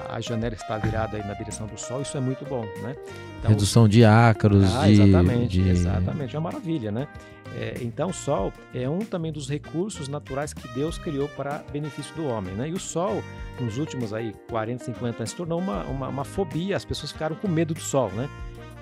[0.10, 2.95] a janela está virada aí na direção do sol, isso é muito bom, né?
[3.39, 5.69] Então, Redução de ácaros, ah, de, exatamente, de...
[5.69, 7.08] exatamente, é uma maravilha, né?
[7.55, 12.13] É, então, o sol é um também dos recursos naturais que Deus criou para benefício
[12.15, 12.67] do homem, né?
[12.67, 13.23] E o sol,
[13.60, 17.36] nos últimos aí 40, 50 anos, se tornou uma, uma, uma fobia, as pessoas ficaram
[17.36, 18.29] com medo do sol, né?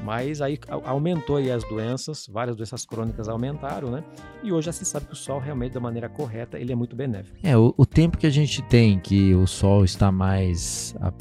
[0.03, 4.03] Mas aí aumentou aí as doenças, várias doenças crônicas aumentaram, né?
[4.43, 6.95] E hoje já se sabe que o sol realmente, da maneira correta, ele é muito
[6.95, 7.37] benéfico.
[7.41, 11.13] É, o, o tempo que a gente tem que o sol está mais a,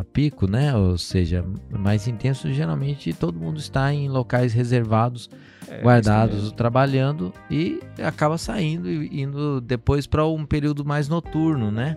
[0.00, 0.76] a, pico, né?
[0.76, 5.30] Ou seja, mais intenso, geralmente todo mundo está em locais reservados,
[5.66, 11.96] é, guardados, trabalhando e acaba saindo e indo depois para um período mais noturno, né?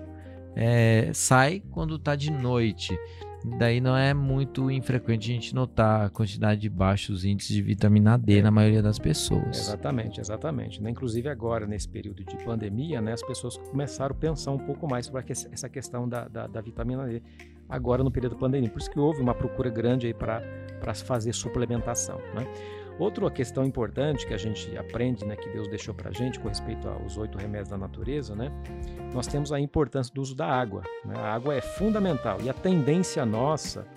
[0.55, 2.97] É, sai quando está de noite.
[3.43, 8.17] Daí não é muito infrequente a gente notar a quantidade de baixos índices de vitamina
[8.17, 8.41] D é.
[8.41, 9.58] na maioria das pessoas.
[9.58, 10.82] Exatamente, exatamente.
[10.82, 10.89] Né?
[10.89, 15.08] Inclusive agora, nesse período de pandemia, né, as pessoas começaram a pensar um pouco mais
[15.08, 17.21] sobre essa questão da, da, da vitamina D
[17.67, 18.69] agora no período da pandemia.
[18.69, 20.41] Por isso que houve uma procura grande aí para
[20.93, 22.17] fazer suplementação.
[22.36, 22.47] Né?
[22.99, 26.47] Outra questão importante que a gente aprende, né, que Deus deixou para a gente com
[26.47, 28.51] respeito aos oito remédios da natureza, né,
[29.13, 30.84] nós temos a importância do uso da água.
[31.03, 31.15] Né?
[31.17, 33.88] A água é fundamental e a tendência nossa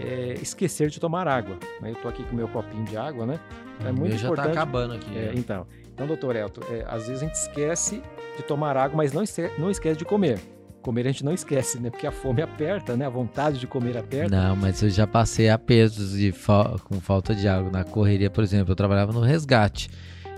[0.00, 1.58] é, esquecer de tomar água.
[1.80, 1.90] Né?
[1.90, 3.38] Eu estou aqui com meu copinho de água, né?
[3.84, 5.16] É muito já está acabando aqui.
[5.16, 8.02] É, então, então, doutor Elton, é, às vezes a gente esquece
[8.36, 10.38] de tomar água, mas não, esquece, não esquece de comer.
[10.82, 11.90] Comer a gente não esquece, né?
[11.90, 13.06] Porque a fome aperta, né?
[13.06, 14.34] A vontade de comer aperta.
[14.34, 17.70] Não, mas eu já passei apertos de fa com falta de água.
[17.70, 19.90] Na correria, por exemplo, eu trabalhava no resgate.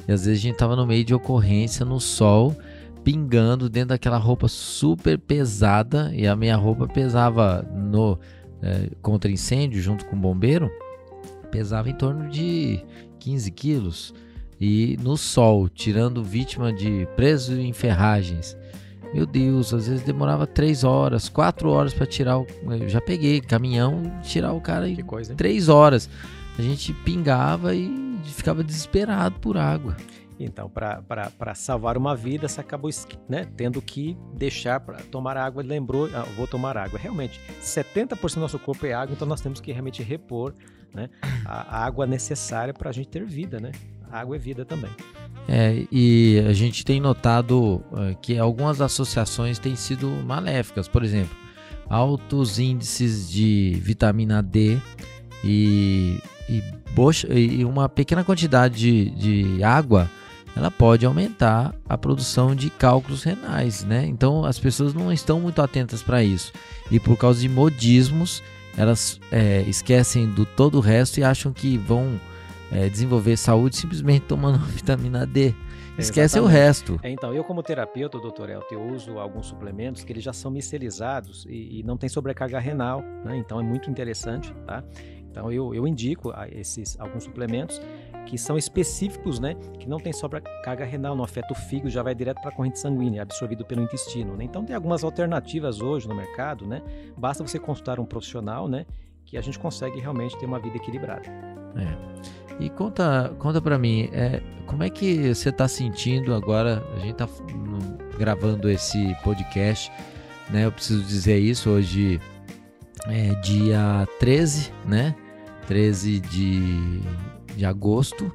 [0.09, 2.57] E às vezes a gente tava no meio de ocorrência, no sol,
[3.05, 6.11] pingando dentro daquela roupa super pesada.
[6.13, 8.19] E a minha roupa pesava no
[8.61, 10.69] é, contra incêndio junto com o bombeiro.
[11.53, 12.85] Pesava em torno de
[13.21, 14.15] 15 quilos.
[14.61, 18.57] E no sol, tirando vítima de preso em ferragens.
[19.13, 22.47] Meu Deus, às vezes demorava três horas, quatro horas para tirar o.
[22.81, 26.09] Eu já peguei caminhão, tirar o cara em coisa, três horas.
[26.59, 27.91] A gente pingava e
[28.25, 29.97] ficava desesperado por água.
[30.41, 32.91] Então, para salvar uma vida, você acabou
[33.29, 35.63] né, tendo que deixar para tomar água.
[35.63, 36.99] Lembrou, ah, vou tomar água.
[36.99, 40.53] Realmente, 70% do nosso corpo é água, então nós temos que realmente repor
[40.93, 41.09] né,
[41.45, 43.71] a água necessária para a gente ter vida, né?
[44.13, 44.91] água é vida também.
[45.49, 51.37] É, e a gente tem notado uh, que algumas associações têm sido maléficas, por exemplo,
[51.89, 54.79] altos índices de vitamina D
[55.45, 56.63] e, e,
[57.35, 60.09] e uma pequena quantidade de, de água
[60.55, 64.05] ela pode aumentar a produção de cálculos renais, né?
[64.07, 66.53] Então as pessoas não estão muito atentas para isso
[66.91, 68.43] e por causa de modismos
[68.77, 72.21] elas é, esquecem do todo o resto e acham que vão
[72.73, 75.55] é, desenvolver saúde simplesmente tomando vitamina D.
[75.99, 76.41] Esquece Exatamente.
[76.41, 77.01] o resto.
[77.03, 80.51] É, então, eu como terapeuta, doutor Elton, eu uso alguns suplementos que eles já são
[80.51, 83.37] micelizados e, e não tem sobrecarga renal, né?
[83.37, 84.83] Então é muito interessante, tá?
[85.31, 87.81] Então eu, eu indico esses alguns suplementos
[88.27, 89.55] que são específicos, né?
[89.79, 92.79] Que não tem sobrecarga renal, não afeta o fígado, já vai direto para a corrente
[92.79, 94.37] sanguínea, absorvido pelo intestino.
[94.37, 94.45] Né?
[94.45, 96.83] Então tem algumas alternativas hoje no mercado, né?
[97.17, 98.87] Basta você consultar um profissional, né?
[99.25, 101.29] Que a gente consegue realmente ter uma vida equilibrada.
[101.77, 102.42] É.
[102.61, 106.83] E conta, conta para mim, é, como é que você está sentindo agora?
[106.97, 107.29] A gente está
[108.19, 109.91] gravando esse podcast,
[110.51, 110.65] né?
[110.67, 112.21] Eu preciso dizer isso hoje
[113.07, 115.15] é dia 13, né?
[115.67, 117.01] 13 de,
[117.57, 118.31] de agosto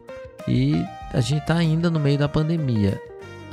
[0.48, 3.02] e a gente está ainda no meio da pandemia.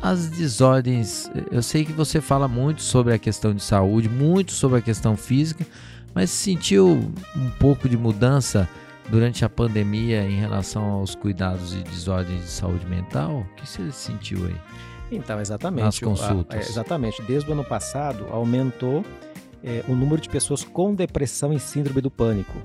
[0.03, 4.79] As desordens, eu sei que você fala muito sobre a questão de saúde, muito sobre
[4.79, 5.66] a questão física,
[6.14, 8.68] mas sentiu um pouco de mudança
[9.08, 13.40] durante a pandemia em relação aos cuidados e desordens de saúde mental?
[13.40, 14.56] O que você sentiu aí?
[15.10, 15.84] Então, exatamente.
[15.84, 16.58] Nas consultas.
[16.58, 17.22] A, é, exatamente.
[17.22, 19.04] Desde o ano passado, aumentou
[19.62, 22.58] é, o número de pessoas com depressão e síndrome do pânico.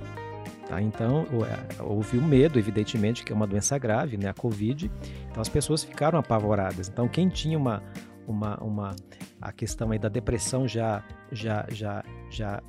[0.68, 0.82] Tá?
[0.82, 4.30] Então, é, houve o medo, evidentemente, que é uma doença grave, né?
[4.30, 4.90] a Covid.
[5.30, 6.90] Então, as pessoas ficaram apavoradas.
[6.90, 7.84] Então, quem tinha uma,
[8.28, 8.96] uma, uma
[9.42, 12.62] a questão aí da depressão já, já, já, já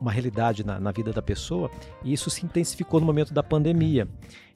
[0.00, 1.70] uma realidade na, na, vida da pessoa,
[2.04, 4.08] e isso se intensificou no momento da pandemia.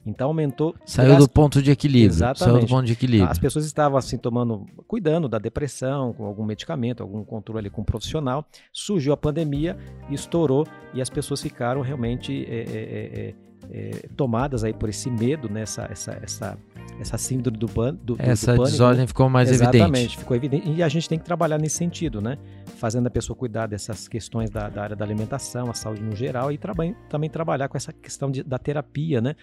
[0.05, 0.75] Então aumentou.
[0.85, 2.09] Saiu do ponto de equilíbrio.
[2.09, 2.39] Exatamente.
[2.39, 3.29] Saiu do ponto de equilíbrio.
[3.29, 7.85] As pessoas estavam assim tomando, cuidando da depressão, com algum medicamento, algum controle com um
[7.85, 8.45] profissional.
[8.73, 9.77] Surgiu a pandemia,
[10.09, 13.35] estourou e as pessoas ficaram realmente é, é,
[13.69, 15.89] é, tomadas aí por esse medo, nessa né?
[15.91, 16.57] essa, essa,
[16.99, 18.71] essa síndrome do, ban, do, essa do pânico.
[18.71, 19.95] desordem ficou mais Exatamente, evidente.
[19.95, 20.71] Exatamente, ficou evidente.
[20.71, 22.37] E a gente tem que trabalhar nesse sentido, né?
[22.81, 26.51] Fazendo a pessoa cuidar dessas questões da, da área da alimentação, a saúde no geral
[26.51, 29.35] e traba também trabalhar com essa questão de, da terapia, né?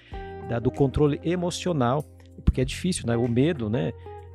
[0.49, 2.05] Da, do controle emocional,
[2.45, 3.17] porque é difícil, né?
[3.17, 3.93] O medo, né?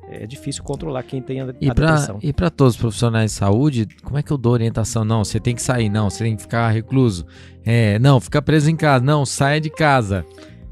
[0.08, 2.18] é difícil controlar quem tem a, e a pra, depressão.
[2.22, 5.04] E para todos os profissionais de saúde, como é que eu dou orientação?
[5.04, 7.26] Não, você tem que sair, não, você tem que ficar recluso.
[7.62, 10.24] É, não, fica preso em casa, não, saia de casa.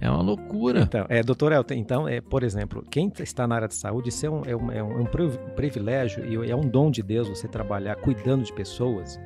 [0.02, 0.80] É uma loucura.
[0.80, 4.26] Então, é, doutor Elton, então, é, por exemplo, quem está na área de saúde, isso
[4.26, 5.06] é um, é um, é um
[5.54, 9.20] privilégio e é um dom de Deus você trabalhar cuidando de pessoas.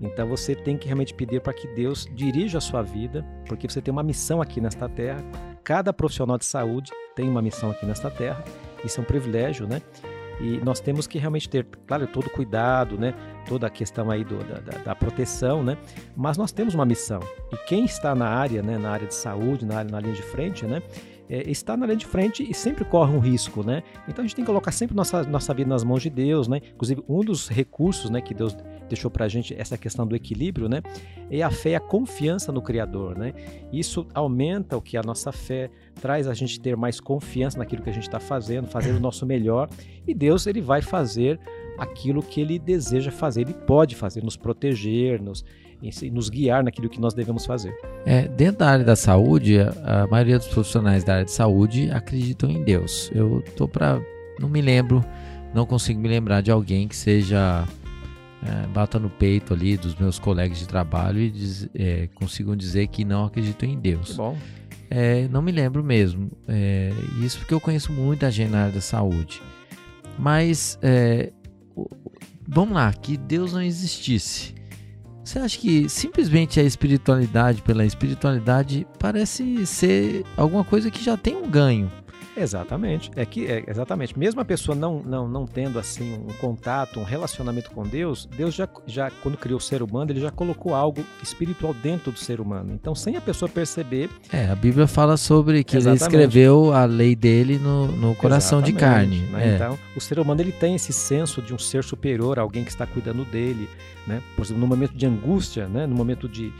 [0.00, 3.82] Então você tem que realmente pedir para que Deus dirija a sua vida, porque você
[3.82, 5.20] tem uma missão aqui nesta terra.
[5.64, 8.42] Cada profissional de saúde tem uma missão aqui nesta terra.
[8.84, 9.82] Isso é um privilégio, né?
[10.40, 13.14] E nós temos que realmente ter, claro, todo cuidado, né?
[13.46, 15.76] Toda a questão aí do, da, da, proteção, né?
[16.16, 17.20] Mas nós temos uma missão.
[17.52, 18.78] E quem está na área, né?
[18.78, 20.82] Na área de saúde, na, área, na linha de frente, né?
[21.30, 23.84] É, está na linha de frente e sempre corre um risco, né?
[24.08, 26.60] Então a gente tem que colocar sempre nossa, nossa vida nas mãos de Deus, né?
[26.74, 28.20] Inclusive, um dos recursos, né?
[28.20, 28.56] Que Deus
[28.88, 30.82] deixou para a gente essa questão do equilíbrio, né?
[31.30, 33.32] É a fé e a confiança no Criador, né?
[33.72, 37.90] Isso aumenta o que a nossa fé traz a gente ter mais confiança naquilo que
[37.90, 39.70] a gente está fazendo, fazendo o nosso melhor.
[40.06, 41.38] E Deus ele vai fazer
[41.80, 45.42] aquilo que Ele deseja fazer, Ele pode fazer, nos proteger, nos
[46.12, 47.74] nos guiar naquilo que nós devemos fazer.
[48.04, 51.90] É, dentro da área da saúde, a, a maioria dos profissionais da área de saúde
[51.90, 53.10] acreditam em Deus.
[53.14, 54.00] Eu tô para
[54.40, 55.04] não me lembro,
[55.54, 57.66] não consigo me lembrar de alguém que seja
[58.42, 62.86] é, bata no peito ali dos meus colegas de trabalho e diz, é, consigam dizer
[62.88, 64.12] que não acreditam em Deus.
[64.12, 64.36] Que bom.
[64.88, 66.30] É, não me lembro mesmo.
[66.48, 66.90] É,
[67.24, 69.40] isso porque eu conheço muita gente na área da saúde.
[70.18, 71.32] Mas é,
[72.48, 74.54] vamos lá, que Deus não existisse.
[75.30, 81.36] Você acha que simplesmente a espiritualidade pela espiritualidade parece ser alguma coisa que já tem
[81.36, 81.88] um ganho?
[82.40, 83.10] Exatamente.
[83.16, 84.18] É que é, exatamente.
[84.18, 88.54] Mesmo a pessoa não, não, não tendo assim um contato, um relacionamento com Deus, Deus
[88.54, 92.40] já, já quando criou o ser humano, ele já colocou algo espiritual dentro do ser
[92.40, 92.72] humano.
[92.72, 94.08] Então, sem a pessoa perceber.
[94.32, 96.02] É, a Bíblia fala sobre que exatamente.
[96.02, 99.20] ele escreveu a lei dele no, no coração exatamente, de carne.
[99.32, 99.52] Né?
[99.52, 99.54] É.
[99.54, 102.86] Então, o ser humano ele tem esse senso de um ser superior, alguém que está
[102.86, 103.68] cuidando dele,
[104.06, 104.22] né?
[104.36, 105.86] Por exemplo, no momento de angústia, né?
[105.86, 106.52] No momento de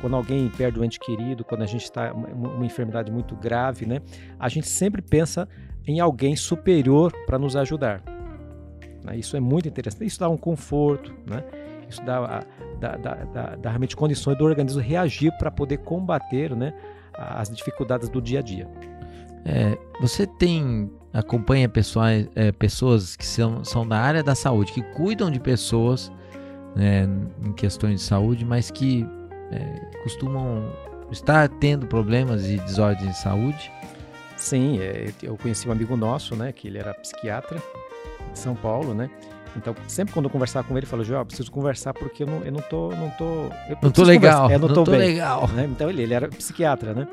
[0.00, 3.86] quando alguém perde um ente querido, quando a gente está uma, uma enfermidade muito grave,
[3.86, 4.00] né?
[4.38, 5.48] A gente sempre pensa
[5.86, 8.02] em alguém superior para nos ajudar.
[9.04, 9.16] Né?
[9.16, 10.06] Isso é muito interessante.
[10.06, 11.44] Isso dá um conforto, né?
[11.88, 12.44] Isso dá,
[12.80, 16.74] dá, dá, dá, dá realmente condições do organismo reagir para poder combater, né?
[17.14, 18.68] As dificuldades do dia a dia.
[19.44, 24.82] É, você tem acompanha pessoas, é, pessoas que são, são da área da saúde, que
[24.82, 26.12] cuidam de pessoas
[26.74, 27.08] né,
[27.42, 29.06] em questões de saúde, mas que
[29.50, 30.72] é, costumam
[31.10, 33.70] estar tendo problemas e desordens de saúde?
[34.36, 37.62] Sim, é, eu conheci um amigo nosso, né, que ele era psiquiatra
[38.32, 39.10] de São Paulo, né?
[39.56, 42.42] Então, sempre quando eu conversava com ele, ele falou, João, preciso conversar porque eu não,
[42.44, 45.48] eu não tô, não tô, eu não tô legal, é, não, não tô, tô legal.
[45.48, 45.64] Né?
[45.64, 47.08] Então ele, ele era psiquiatra, né?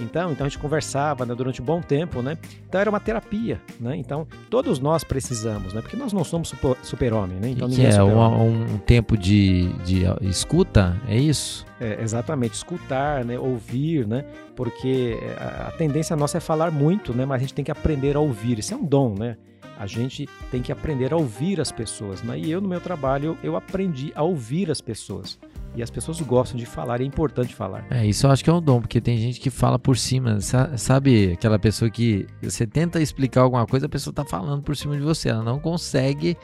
[0.00, 2.38] Então, então a gente conversava né, durante um bom tempo, né?
[2.68, 3.96] Então era uma terapia, né?
[3.96, 5.80] Então todos nós precisamos, né?
[5.80, 7.50] Porque nós não somos super-homem, né?
[7.50, 11.66] Então, que é, é um, um, tempo de, de escuta, é isso?
[11.80, 13.38] É, exatamente, escutar, né?
[13.38, 14.24] Ouvir, né?
[14.56, 17.24] Porque a, a tendência nossa é falar muito, né?
[17.24, 18.58] Mas a gente tem que aprender a ouvir.
[18.58, 19.36] Isso é um dom, né?
[19.78, 22.22] A gente tem que aprender a ouvir as pessoas.
[22.22, 22.38] Né?
[22.38, 25.38] E eu, no meu trabalho, eu aprendi a ouvir as pessoas.
[25.74, 27.86] E as pessoas gostam de falar, e é importante falar.
[27.90, 30.38] É, isso eu acho que é um dom, porque tem gente que fala por cima.
[30.76, 34.96] Sabe aquela pessoa que você tenta explicar alguma coisa, a pessoa está falando por cima
[34.96, 36.36] de você, ela não consegue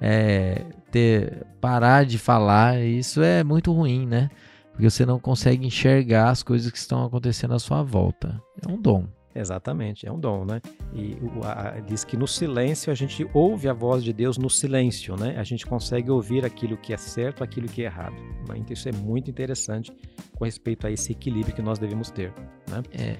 [0.00, 2.78] é, ter, parar de falar.
[2.80, 4.28] Isso é muito ruim, né?
[4.72, 8.40] Porque você não consegue enxergar as coisas que estão acontecendo à sua volta.
[8.66, 9.06] É um dom.
[9.34, 10.60] Exatamente, é um dom, né?
[10.94, 15.16] E a, diz que no silêncio a gente ouve a voz de Deus no silêncio,
[15.16, 15.36] né?
[15.36, 18.14] A gente consegue ouvir aquilo que é certo, aquilo que é errado.
[18.48, 18.58] Né?
[18.58, 19.92] Então isso é muito interessante
[20.36, 22.32] com respeito a esse equilíbrio que nós devemos ter,
[22.70, 22.82] né?
[22.92, 23.16] É.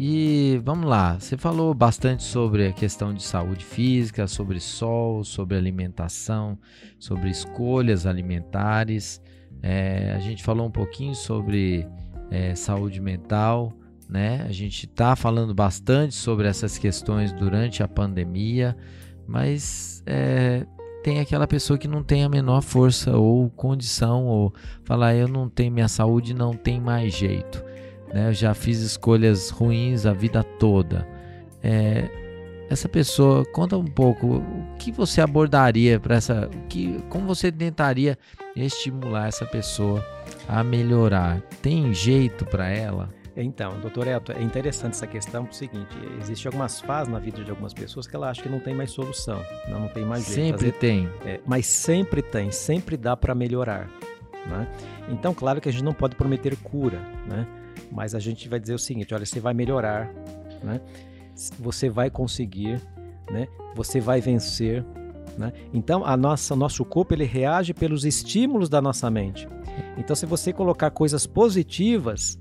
[0.00, 5.56] E vamos lá, você falou bastante sobre a questão de saúde física, sobre sol, sobre
[5.56, 6.56] alimentação,
[6.98, 9.20] sobre escolhas alimentares.
[9.60, 11.84] É, a gente falou um pouquinho sobre
[12.30, 13.72] é, saúde mental
[14.08, 14.44] né?
[14.48, 18.76] A gente está falando bastante sobre essas questões durante a pandemia,
[19.26, 20.66] mas é,
[21.02, 25.48] tem aquela pessoa que não tem a menor força ou condição, ou falar eu não
[25.48, 27.62] tenho minha saúde, não tem mais jeito.
[28.12, 28.28] Né?
[28.28, 31.06] Eu já fiz escolhas ruins a vida toda.
[31.62, 32.08] É,
[32.70, 37.50] essa pessoa, conta um pouco o que você abordaria para essa, o que, como você
[37.50, 38.18] tentaria
[38.54, 40.04] estimular essa pessoa
[40.46, 41.40] a melhorar?
[41.62, 43.17] Tem jeito para ela?
[43.40, 47.20] Então, doutor Elton, é interessante essa questão, porque é o seguinte, existem algumas fases na
[47.20, 50.04] vida de algumas pessoas que ela acha que não tem mais solução, não, não tem
[50.04, 50.58] mais jeito.
[50.58, 51.08] Sempre tem.
[51.24, 53.88] É, mas sempre tem, sempre dá para melhorar.
[54.44, 54.66] Né?
[55.08, 56.98] Então, claro que a gente não pode prometer cura,
[57.28, 57.46] né?
[57.92, 60.12] mas a gente vai dizer o seguinte, olha, você vai melhorar,
[60.62, 60.80] né?
[61.60, 62.82] você vai conseguir,
[63.30, 63.46] né?
[63.72, 64.84] você vai vencer.
[65.36, 65.52] Né?
[65.72, 69.48] Então, a nossa, nosso corpo ele reage pelos estímulos da nossa mente.
[69.96, 72.36] Então, se você colocar coisas positivas,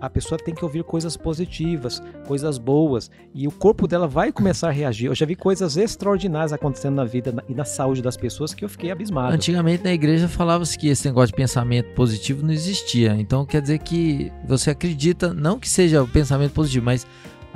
[0.00, 4.68] a pessoa tem que ouvir coisas positivas, coisas boas, e o corpo dela vai começar
[4.68, 5.06] a reagir.
[5.06, 8.68] Eu já vi coisas extraordinárias acontecendo na vida e na saúde das pessoas que eu
[8.68, 9.34] fiquei abismado.
[9.34, 13.14] Antigamente na igreja falava-se que esse negócio de pensamento positivo não existia.
[13.18, 17.06] Então quer dizer que você acredita, não que seja o pensamento positivo, mas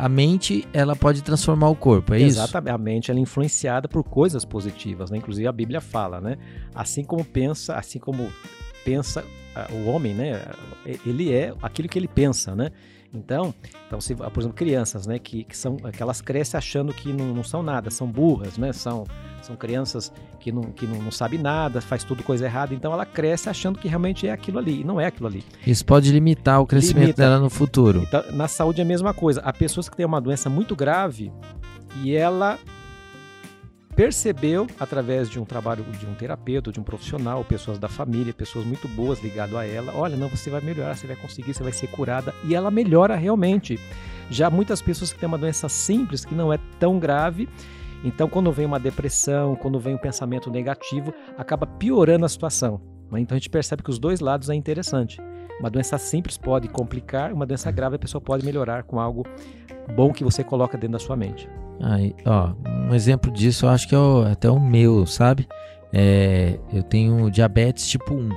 [0.00, 2.30] a mente ela pode transformar o corpo, é Exatamente.
[2.30, 2.40] isso?
[2.40, 5.18] Exatamente, a mente ela é influenciada por coisas positivas, né?
[5.18, 6.38] Inclusive a Bíblia fala, né?
[6.74, 8.32] Assim como pensa, assim como
[8.82, 9.22] pensa
[9.70, 10.42] o homem, né,
[11.04, 12.70] ele é aquilo que ele pensa, né?
[13.12, 13.52] Então,
[13.86, 17.34] então se, por exemplo, crianças, né, que, que são que elas crescem achando que não,
[17.34, 18.72] não são nada, são burras, né?
[18.72, 19.04] São,
[19.42, 23.04] são crianças que não, que não, não sabe nada, faz tudo coisa errada, então ela
[23.04, 25.44] cresce achando que realmente é aquilo ali, e não é aquilo ali.
[25.66, 27.22] Isso pode limitar o crescimento Limita.
[27.22, 28.02] dela no futuro.
[28.06, 29.40] Então, na saúde é a mesma coisa.
[29.40, 31.32] Há pessoas que têm uma doença muito grave
[32.02, 32.58] e ela
[34.00, 38.64] percebeu através de um trabalho de um terapeuta, de um profissional, pessoas da família, pessoas
[38.64, 39.92] muito boas ligado a ela.
[39.94, 43.14] Olha, não, você vai melhorar, você vai conseguir, você vai ser curada e ela melhora
[43.14, 43.78] realmente.
[44.30, 47.46] Já muitas pessoas que têm uma doença simples que não é tão grave
[48.02, 52.80] Então, quando vem uma depressão, quando vem um pensamento negativo, acaba piorando a situação.
[53.18, 55.20] Então, a gente percebe que os dois lados é interessante.
[55.58, 59.26] Uma doença simples pode complicar, uma doença grave a pessoa pode melhorar com algo
[59.94, 61.48] bom que você coloca dentro da sua mente.
[61.82, 62.52] Aí, ó,
[62.88, 65.46] um exemplo disso eu acho que é o, até o meu, sabe?
[65.92, 68.30] É, eu tenho diabetes tipo 1.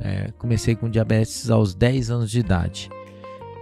[0.00, 2.88] É, comecei com diabetes aos 10 anos de idade.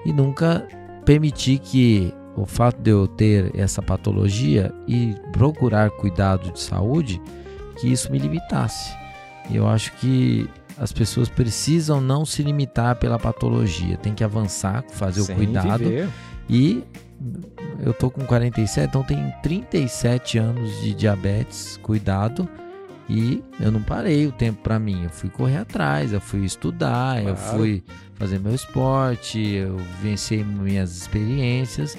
[0.05, 0.67] E nunca
[1.05, 7.21] permiti que o fato de eu ter essa patologia e procurar cuidado de saúde,
[7.79, 8.95] que isso me limitasse.
[9.51, 14.85] E eu acho que as pessoas precisam não se limitar pela patologia, tem que avançar,
[14.91, 15.79] fazer Sem o cuidado.
[15.79, 16.09] Viver.
[16.49, 16.85] E
[17.81, 22.49] eu tô com 47, então tem 37 anos de diabetes, cuidado.
[23.09, 25.05] E eu não parei o tempo para mim.
[25.05, 27.29] Eu fui correr atrás, eu fui estudar, claro.
[27.29, 27.85] eu fui
[28.15, 31.97] fazer meu esporte, eu venci minhas experiências.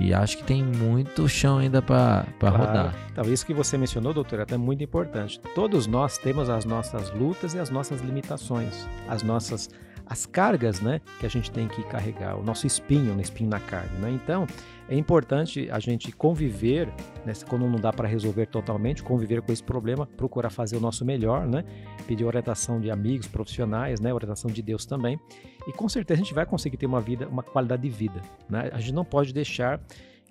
[0.00, 2.56] E acho que tem muito chão ainda para claro.
[2.56, 2.94] rodar.
[3.12, 5.38] Então, isso que você mencionou, doutor, é muito importante.
[5.54, 9.68] Todos nós temos as nossas lutas e as nossas limitações, as nossas
[10.06, 13.60] as cargas né, que a gente tem que carregar, o nosso espinho, o espinho na
[13.60, 13.96] carne.
[14.00, 14.10] Né?
[14.10, 14.44] Então,
[14.90, 16.88] é importante a gente conviver,
[17.24, 21.04] né, quando não dá para resolver totalmente, conviver com esse problema, procurar fazer o nosso
[21.04, 21.64] melhor, né?
[22.08, 24.12] pedir orientação de amigos, profissionais, né?
[24.12, 25.16] orientação de Deus também.
[25.64, 28.20] E com certeza a gente vai conseguir ter uma vida, uma qualidade de vida.
[28.48, 28.68] Né?
[28.72, 29.80] A gente não pode deixar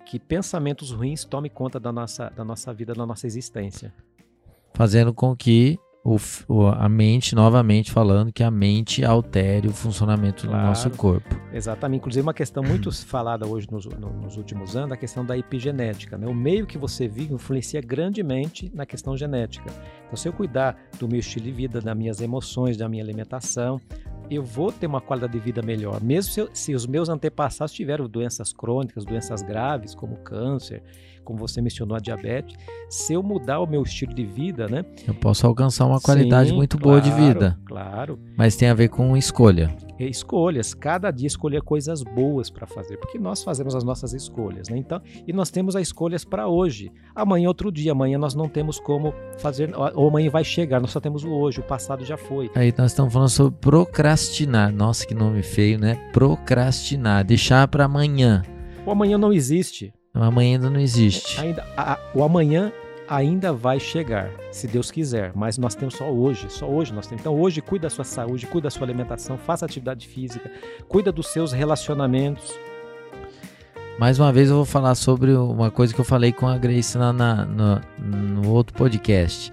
[0.04, 3.94] que pensamentos ruins tomem conta da nossa, da nossa vida, da nossa existência.
[4.74, 10.62] Fazendo com que o, a mente, novamente falando, que a mente altere o funcionamento claro,
[10.62, 11.28] do nosso corpo.
[11.52, 12.00] Exatamente.
[12.00, 16.16] Inclusive, uma questão muito falada hoje nos, nos, últimos anos, a questão da epigenética.
[16.16, 16.26] Né?
[16.26, 19.70] O meio que você vive influencia grandemente na questão genética.
[20.06, 23.80] Então, se eu cuidar do meu estilo de vida, das minhas emoções, da minha alimentação,
[24.30, 26.00] eu vou ter uma qualidade de vida melhor.
[26.00, 30.82] Mesmo se, eu, se os meus antepassados tiveram doenças crônicas, doenças graves, como câncer,
[31.24, 32.56] como você mencionou, a diabetes,
[32.88, 34.84] se eu mudar o meu estilo de vida, né?
[35.06, 37.58] Eu posso alcançar uma qualidade Sim, muito claro, boa de vida.
[37.66, 38.18] Claro.
[38.36, 39.74] Mas tem a ver com escolha.
[39.98, 44.78] Escolhas, cada dia escolher coisas boas para fazer, porque nós fazemos as nossas escolhas, né?
[44.78, 46.90] Então, e nós temos as escolhas para hoje.
[47.14, 51.00] Amanhã outro dia, amanhã nós não temos como fazer, ou amanhã vai chegar, nós só
[51.00, 52.50] temos o hoje, o passado já foi.
[52.54, 54.72] Aí nós estamos falando sobre procrastinar.
[54.72, 55.94] Nossa, que nome feio, né?
[56.12, 58.42] Procrastinar, deixar para amanhã.
[58.86, 59.92] O amanhã não existe.
[60.14, 61.40] O amanhã ainda não existe.
[61.40, 62.72] Ainda, a, o amanhã
[63.08, 67.22] ainda vai chegar, se Deus quiser, mas nós temos só hoje, só hoje nós temos.
[67.22, 70.50] Então hoje cuida da sua saúde, cuida da sua alimentação, faça atividade física,
[70.88, 72.52] cuida dos seus relacionamentos.
[73.98, 76.96] Mais uma vez eu vou falar sobre uma coisa que eu falei com a Grace
[76.96, 79.52] na, na no, no, outro podcast.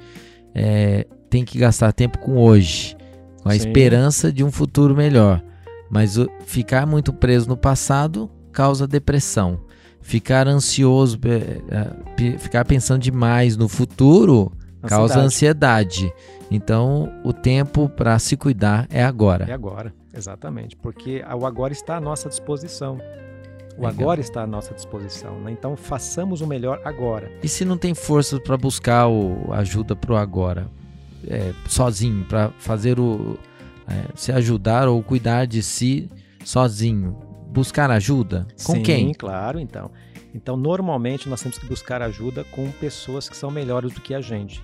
[0.55, 2.95] É, tem que gastar tempo com hoje,
[3.43, 3.57] com a Sim.
[3.57, 5.43] esperança de um futuro melhor.
[5.89, 9.66] Mas ficar muito preso no passado causa depressão
[10.07, 14.87] ficar ansioso, é, ficar pensando demais no futuro ansiedade.
[14.87, 16.13] causa ansiedade.
[16.49, 19.43] Então, o tempo para se cuidar é agora.
[19.49, 22.97] É agora, exatamente, porque o agora está à nossa disposição.
[23.77, 23.91] O Legal.
[23.91, 25.51] agora está à nossa disposição, né?
[25.51, 27.29] então façamos o melhor agora.
[27.43, 30.67] E se não tem força para buscar o, ajuda para o agora,
[31.27, 33.37] é, sozinho, para fazer o
[33.85, 36.09] é, se ajudar ou cuidar de si
[36.45, 37.26] sozinho,
[37.57, 38.45] buscar ajuda?
[38.63, 39.13] Com Sim, quem?
[39.13, 39.89] claro, então.
[40.31, 44.21] Então, normalmente nós temos que buscar ajuda com pessoas que são melhores do que a
[44.21, 44.63] gente.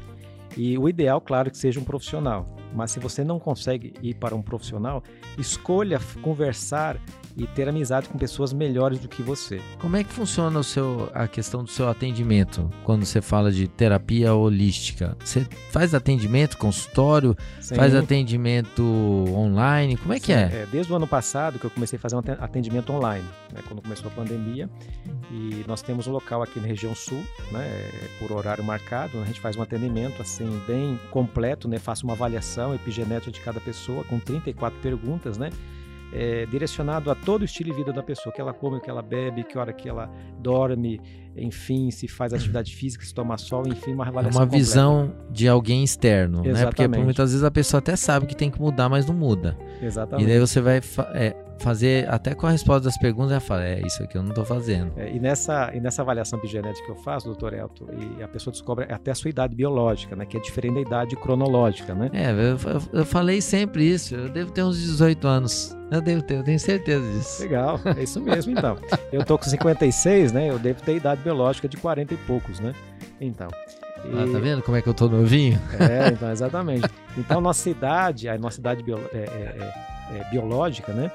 [0.56, 2.47] E o ideal, claro, que seja um profissional.
[2.74, 5.04] Mas se você não consegue ir para um profissional,
[5.38, 6.99] escolha conversar
[7.36, 9.60] e ter amizade com pessoas melhores do que você.
[9.80, 13.68] Como é que funciona o seu, a questão do seu atendimento quando você fala de
[13.68, 15.18] terapia holística?
[15.24, 17.76] Você faz atendimento, consultório, Sim.
[17.76, 18.84] faz atendimento
[19.30, 19.97] online?
[19.97, 20.41] Como é Sim, que é?
[20.41, 20.68] é?
[20.72, 24.08] Desde o ano passado que eu comecei a fazer um atendimento online, né, quando começou
[24.08, 24.70] a pandemia.
[25.32, 27.89] E nós temos um local aqui na região sul, né,
[28.20, 29.20] por horário marcado.
[29.20, 33.59] A gente faz um atendimento assim bem completo, né, faço uma avaliação epigenética de cada
[33.59, 35.49] pessoa com 34 perguntas, né?
[36.13, 38.89] é, direcionado a todo o estilo de vida da pessoa, que ela come, o que
[38.89, 41.01] ela bebe, que hora que ela dorme,
[41.35, 45.47] enfim, se faz atividade física, se toma sol, enfim, uma avaliação É uma visão de
[45.47, 46.81] alguém externo, Exatamente.
[46.81, 46.87] né?
[46.87, 49.57] Porque muitas vezes a pessoa até sabe que tem que mudar, mas não muda.
[49.81, 50.23] Exatamente.
[50.23, 50.81] E daí você vai
[51.15, 54.30] é, fazer, até com a resposta das perguntas, ela fala, é isso aqui eu não
[54.30, 54.91] estou fazendo.
[54.97, 57.86] É, e, nessa, e nessa avaliação epigenética que eu faço, doutor Elton,
[58.18, 60.26] e a pessoa descobre até a sua idade biológica, né?
[60.26, 62.10] Que é diferente da idade cronológica, né?
[62.14, 65.78] É, eu, eu, falei sempre isso, eu devo ter uns 18 anos.
[65.91, 67.43] Eu devo ter, eu tenho certeza disso.
[67.43, 68.78] Legal, é isso mesmo então.
[69.12, 70.49] eu tô com 56, né?
[70.49, 72.74] Eu devo ter idade biológica de 40 e poucos, né?
[73.22, 73.47] Então.
[74.04, 74.10] E...
[74.18, 75.60] Ah, tá vendo como é que eu tô novinho?
[75.80, 76.89] É, então, exatamente.
[77.18, 78.84] Então, nossa idade, a nossa idade
[79.14, 81.12] é, é, é é, biológica, né?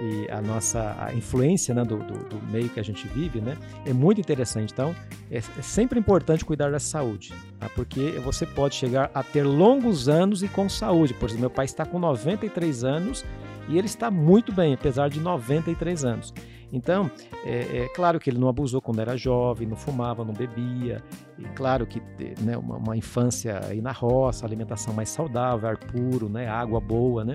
[0.00, 3.56] E a nossa a influência né, do, do, do, meio que a gente vive, né?
[3.84, 4.72] É muito interessante.
[4.72, 4.94] Então,
[5.30, 7.68] é, é sempre importante cuidar da saúde, tá?
[7.74, 11.14] porque você pode chegar a ter longos anos e com saúde.
[11.14, 13.24] Por exemplo, meu pai está com 93 anos
[13.68, 16.32] e ele está muito bem, apesar de 93 anos.
[16.72, 17.10] Então,
[17.44, 21.02] é, é, claro que ele não abusou quando era jovem, não fumava, não bebia.
[21.38, 22.00] E claro que
[22.42, 27.24] né, uma, uma, infância aí na roça, alimentação mais saudável, ar puro, né, água boa,
[27.24, 27.34] né?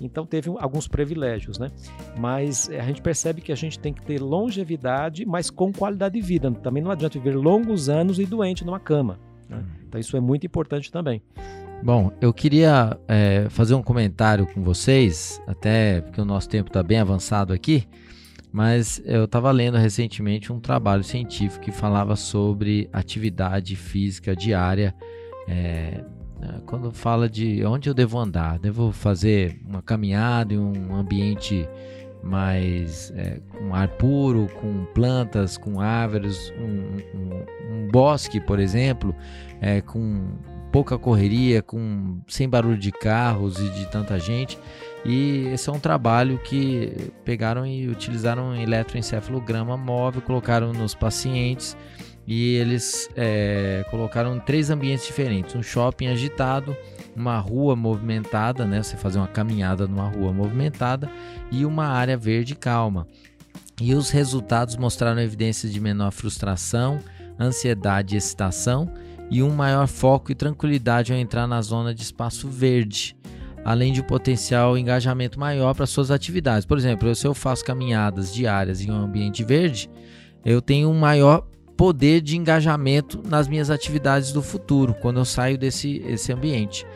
[0.00, 1.68] Então teve alguns privilégios, né?
[2.18, 6.14] Mas é, a gente percebe que a gente tem que ter longevidade, mas com qualidade
[6.14, 6.50] de vida.
[6.50, 9.18] Também não adianta viver longos anos e doente numa cama.
[9.48, 9.58] Né?
[9.58, 9.64] Uhum.
[9.88, 11.22] Então isso é muito importante também.
[11.82, 16.82] Bom, eu queria é, fazer um comentário com vocês, até porque o nosso tempo está
[16.82, 17.86] bem avançado aqui.
[18.52, 24.94] Mas eu estava lendo recentemente um trabalho científico que falava sobre atividade física diária.
[25.48, 26.04] É,
[26.66, 31.68] quando fala de onde eu devo andar, devo fazer uma caminhada em um ambiente
[32.22, 39.14] mais é, com ar puro, com plantas, com árvores, um, um, um bosque, por exemplo,
[39.60, 40.28] é, com
[40.70, 44.58] pouca correria, com sem barulho de carros e de tanta gente.
[45.04, 51.76] E esse é um trabalho que pegaram e utilizaram um eletroencefalograma móvel, colocaram nos pacientes
[52.32, 56.76] e eles é, colocaram três ambientes diferentes: um shopping agitado,
[57.16, 58.80] uma rua movimentada, né?
[58.80, 61.10] Você fazer uma caminhada numa rua movimentada
[61.50, 63.08] e uma área verde calma.
[63.80, 67.00] E os resultados mostraram evidências de menor frustração,
[67.36, 68.88] ansiedade e excitação
[69.28, 73.16] e um maior foco e tranquilidade ao entrar na zona de espaço verde
[73.62, 76.64] além de um potencial engajamento maior para suas atividades.
[76.64, 79.90] Por exemplo, se eu faço caminhadas diárias em um ambiente verde,
[80.42, 81.46] eu tenho um maior
[81.80, 86.86] poder de engajamento nas minhas atividades do futuro, quando eu saio desse esse ambiente.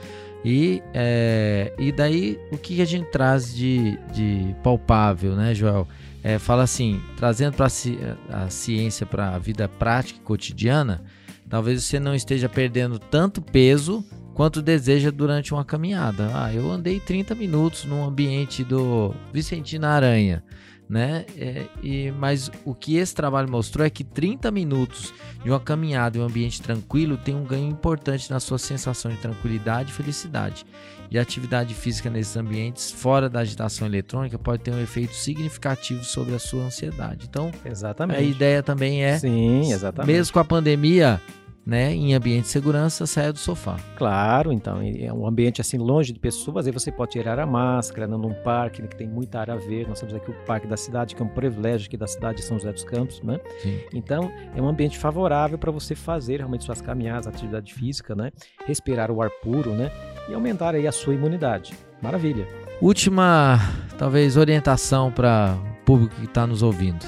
[0.44, 5.88] E, é, e daí, o que a gente traz de, de palpável, né, Joel?
[6.22, 11.02] É, fala assim, trazendo para a ciência para a vida prática e cotidiana,
[11.48, 14.04] talvez você não esteja perdendo tanto peso
[14.34, 16.30] quanto deseja durante uma caminhada.
[16.34, 20.44] Ah, eu andei 30 minutos no ambiente do Vicentino Aranha,
[20.88, 21.24] né?
[21.36, 25.12] É, e, mas o que esse trabalho mostrou é que 30 minutos
[25.42, 29.16] de uma caminhada em um ambiente tranquilo tem um ganho importante na sua sensação de
[29.18, 30.64] tranquilidade e felicidade.
[31.10, 36.02] E a atividade física nesses ambientes, fora da agitação eletrônica, pode ter um efeito significativo
[36.02, 37.26] sobre a sua ansiedade.
[37.28, 38.18] Então, exatamente.
[38.18, 40.12] a ideia também é, Sim, exatamente.
[40.12, 41.20] mesmo com a pandemia,
[41.66, 43.76] né, em ambiente de segurança, saia do sofá.
[43.96, 48.06] Claro, então, é um ambiente assim longe de pessoas, aí você pode tirar a máscara,
[48.06, 50.76] né, num parque né, que tem muita área verde, nós temos aqui o Parque da
[50.76, 53.40] Cidade, que é um privilégio aqui da cidade de São José dos Campos, né?
[53.62, 53.80] Sim.
[53.92, 58.30] Então, é um ambiente favorável para você fazer realmente suas caminhadas, atividade física, né?
[58.66, 59.90] Respirar o ar puro, né?
[60.28, 61.74] E aumentar aí a sua imunidade.
[62.02, 62.46] Maravilha.
[62.80, 63.58] Última,
[63.98, 67.04] talvez, orientação para o público que está nos ouvindo.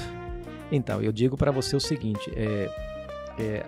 [0.71, 2.69] Então, eu digo para você o seguinte, é,
[3.39, 3.65] é,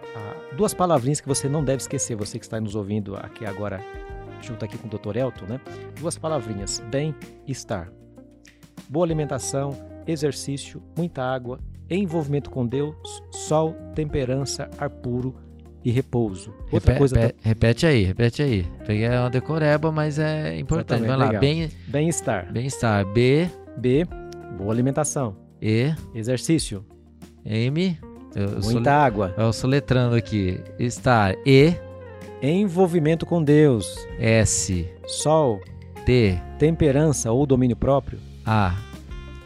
[0.55, 3.79] duas palavrinhas que você não deve esquecer, você que está nos ouvindo aqui agora,
[4.41, 5.17] junto aqui com o Dr.
[5.17, 5.61] Elton, né?
[5.99, 7.91] Duas palavrinhas: bem-estar.
[8.87, 11.59] Boa alimentação, exercício, muita água,
[11.89, 12.95] envolvimento com Deus,
[13.31, 15.35] sol, temperança, ar puro
[15.83, 16.53] e repouso.
[16.71, 17.35] Outra repete, coisa.
[17.41, 18.65] Repete aí, repete aí.
[18.85, 21.05] Peguei uma decoreba, mas é importante.
[21.05, 21.31] Vai lá.
[21.87, 22.51] Bem-estar.
[22.51, 23.05] Bem-estar.
[23.05, 23.49] B.
[23.77, 24.05] B.
[24.57, 25.35] Boa alimentação.
[25.61, 25.93] E.
[26.13, 26.85] Exercício.
[27.45, 27.97] M.
[28.35, 29.33] Eu Muita água.
[29.37, 30.59] Eu sou letrando aqui.
[30.77, 31.73] Está E.
[32.41, 34.07] Envolvimento com Deus.
[34.19, 34.87] S.
[35.07, 35.59] Sol.
[36.05, 36.39] T.
[36.57, 38.19] Temperança ou domínio próprio.
[38.45, 38.75] A.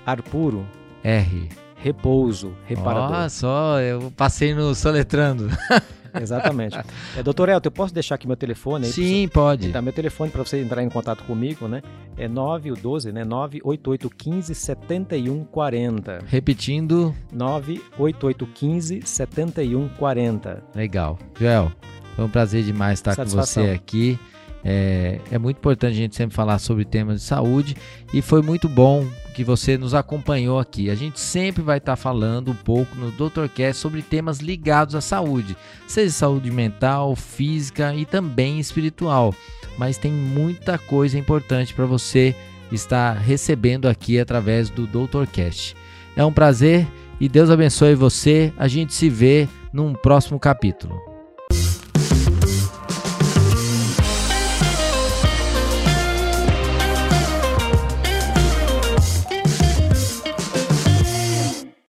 [0.06, 0.66] Ar puro.
[1.04, 1.50] R.
[1.78, 2.54] Repouso.
[2.66, 3.18] Reparador.
[3.18, 5.50] Olha só, eu passei no soletrando.
[6.20, 6.78] Exatamente.
[7.16, 8.86] É, doutor Elton, eu posso deixar aqui meu telefone?
[8.86, 9.72] Aí Sim, pode.
[9.72, 11.82] Tá, meu telefone para você entrar em contato comigo, né?
[12.18, 13.24] É 912, né?
[13.24, 16.20] 98815 7140.
[16.26, 17.14] Repetindo.
[17.32, 20.64] 98815 7140.
[20.76, 21.20] Legal.
[21.40, 21.72] Joel,
[22.16, 23.64] foi um prazer demais estar Satisfação.
[23.64, 24.20] com você aqui.
[24.64, 27.76] É, é muito importante a gente sempre falar sobre temas de saúde
[28.14, 30.90] e foi muito bom que você nos acompanhou aqui.
[30.90, 35.58] A gente sempre vai estar falando um pouco no DrCast sobre temas ligados à saúde,
[35.88, 39.34] seja saúde mental, física e também espiritual.
[39.78, 42.36] Mas tem muita coisa importante para você
[42.72, 45.76] estar recebendo aqui através do DrCast.
[46.16, 46.88] É um prazer
[47.20, 48.54] e Deus abençoe você.
[48.58, 51.13] A gente se vê num próximo capítulo.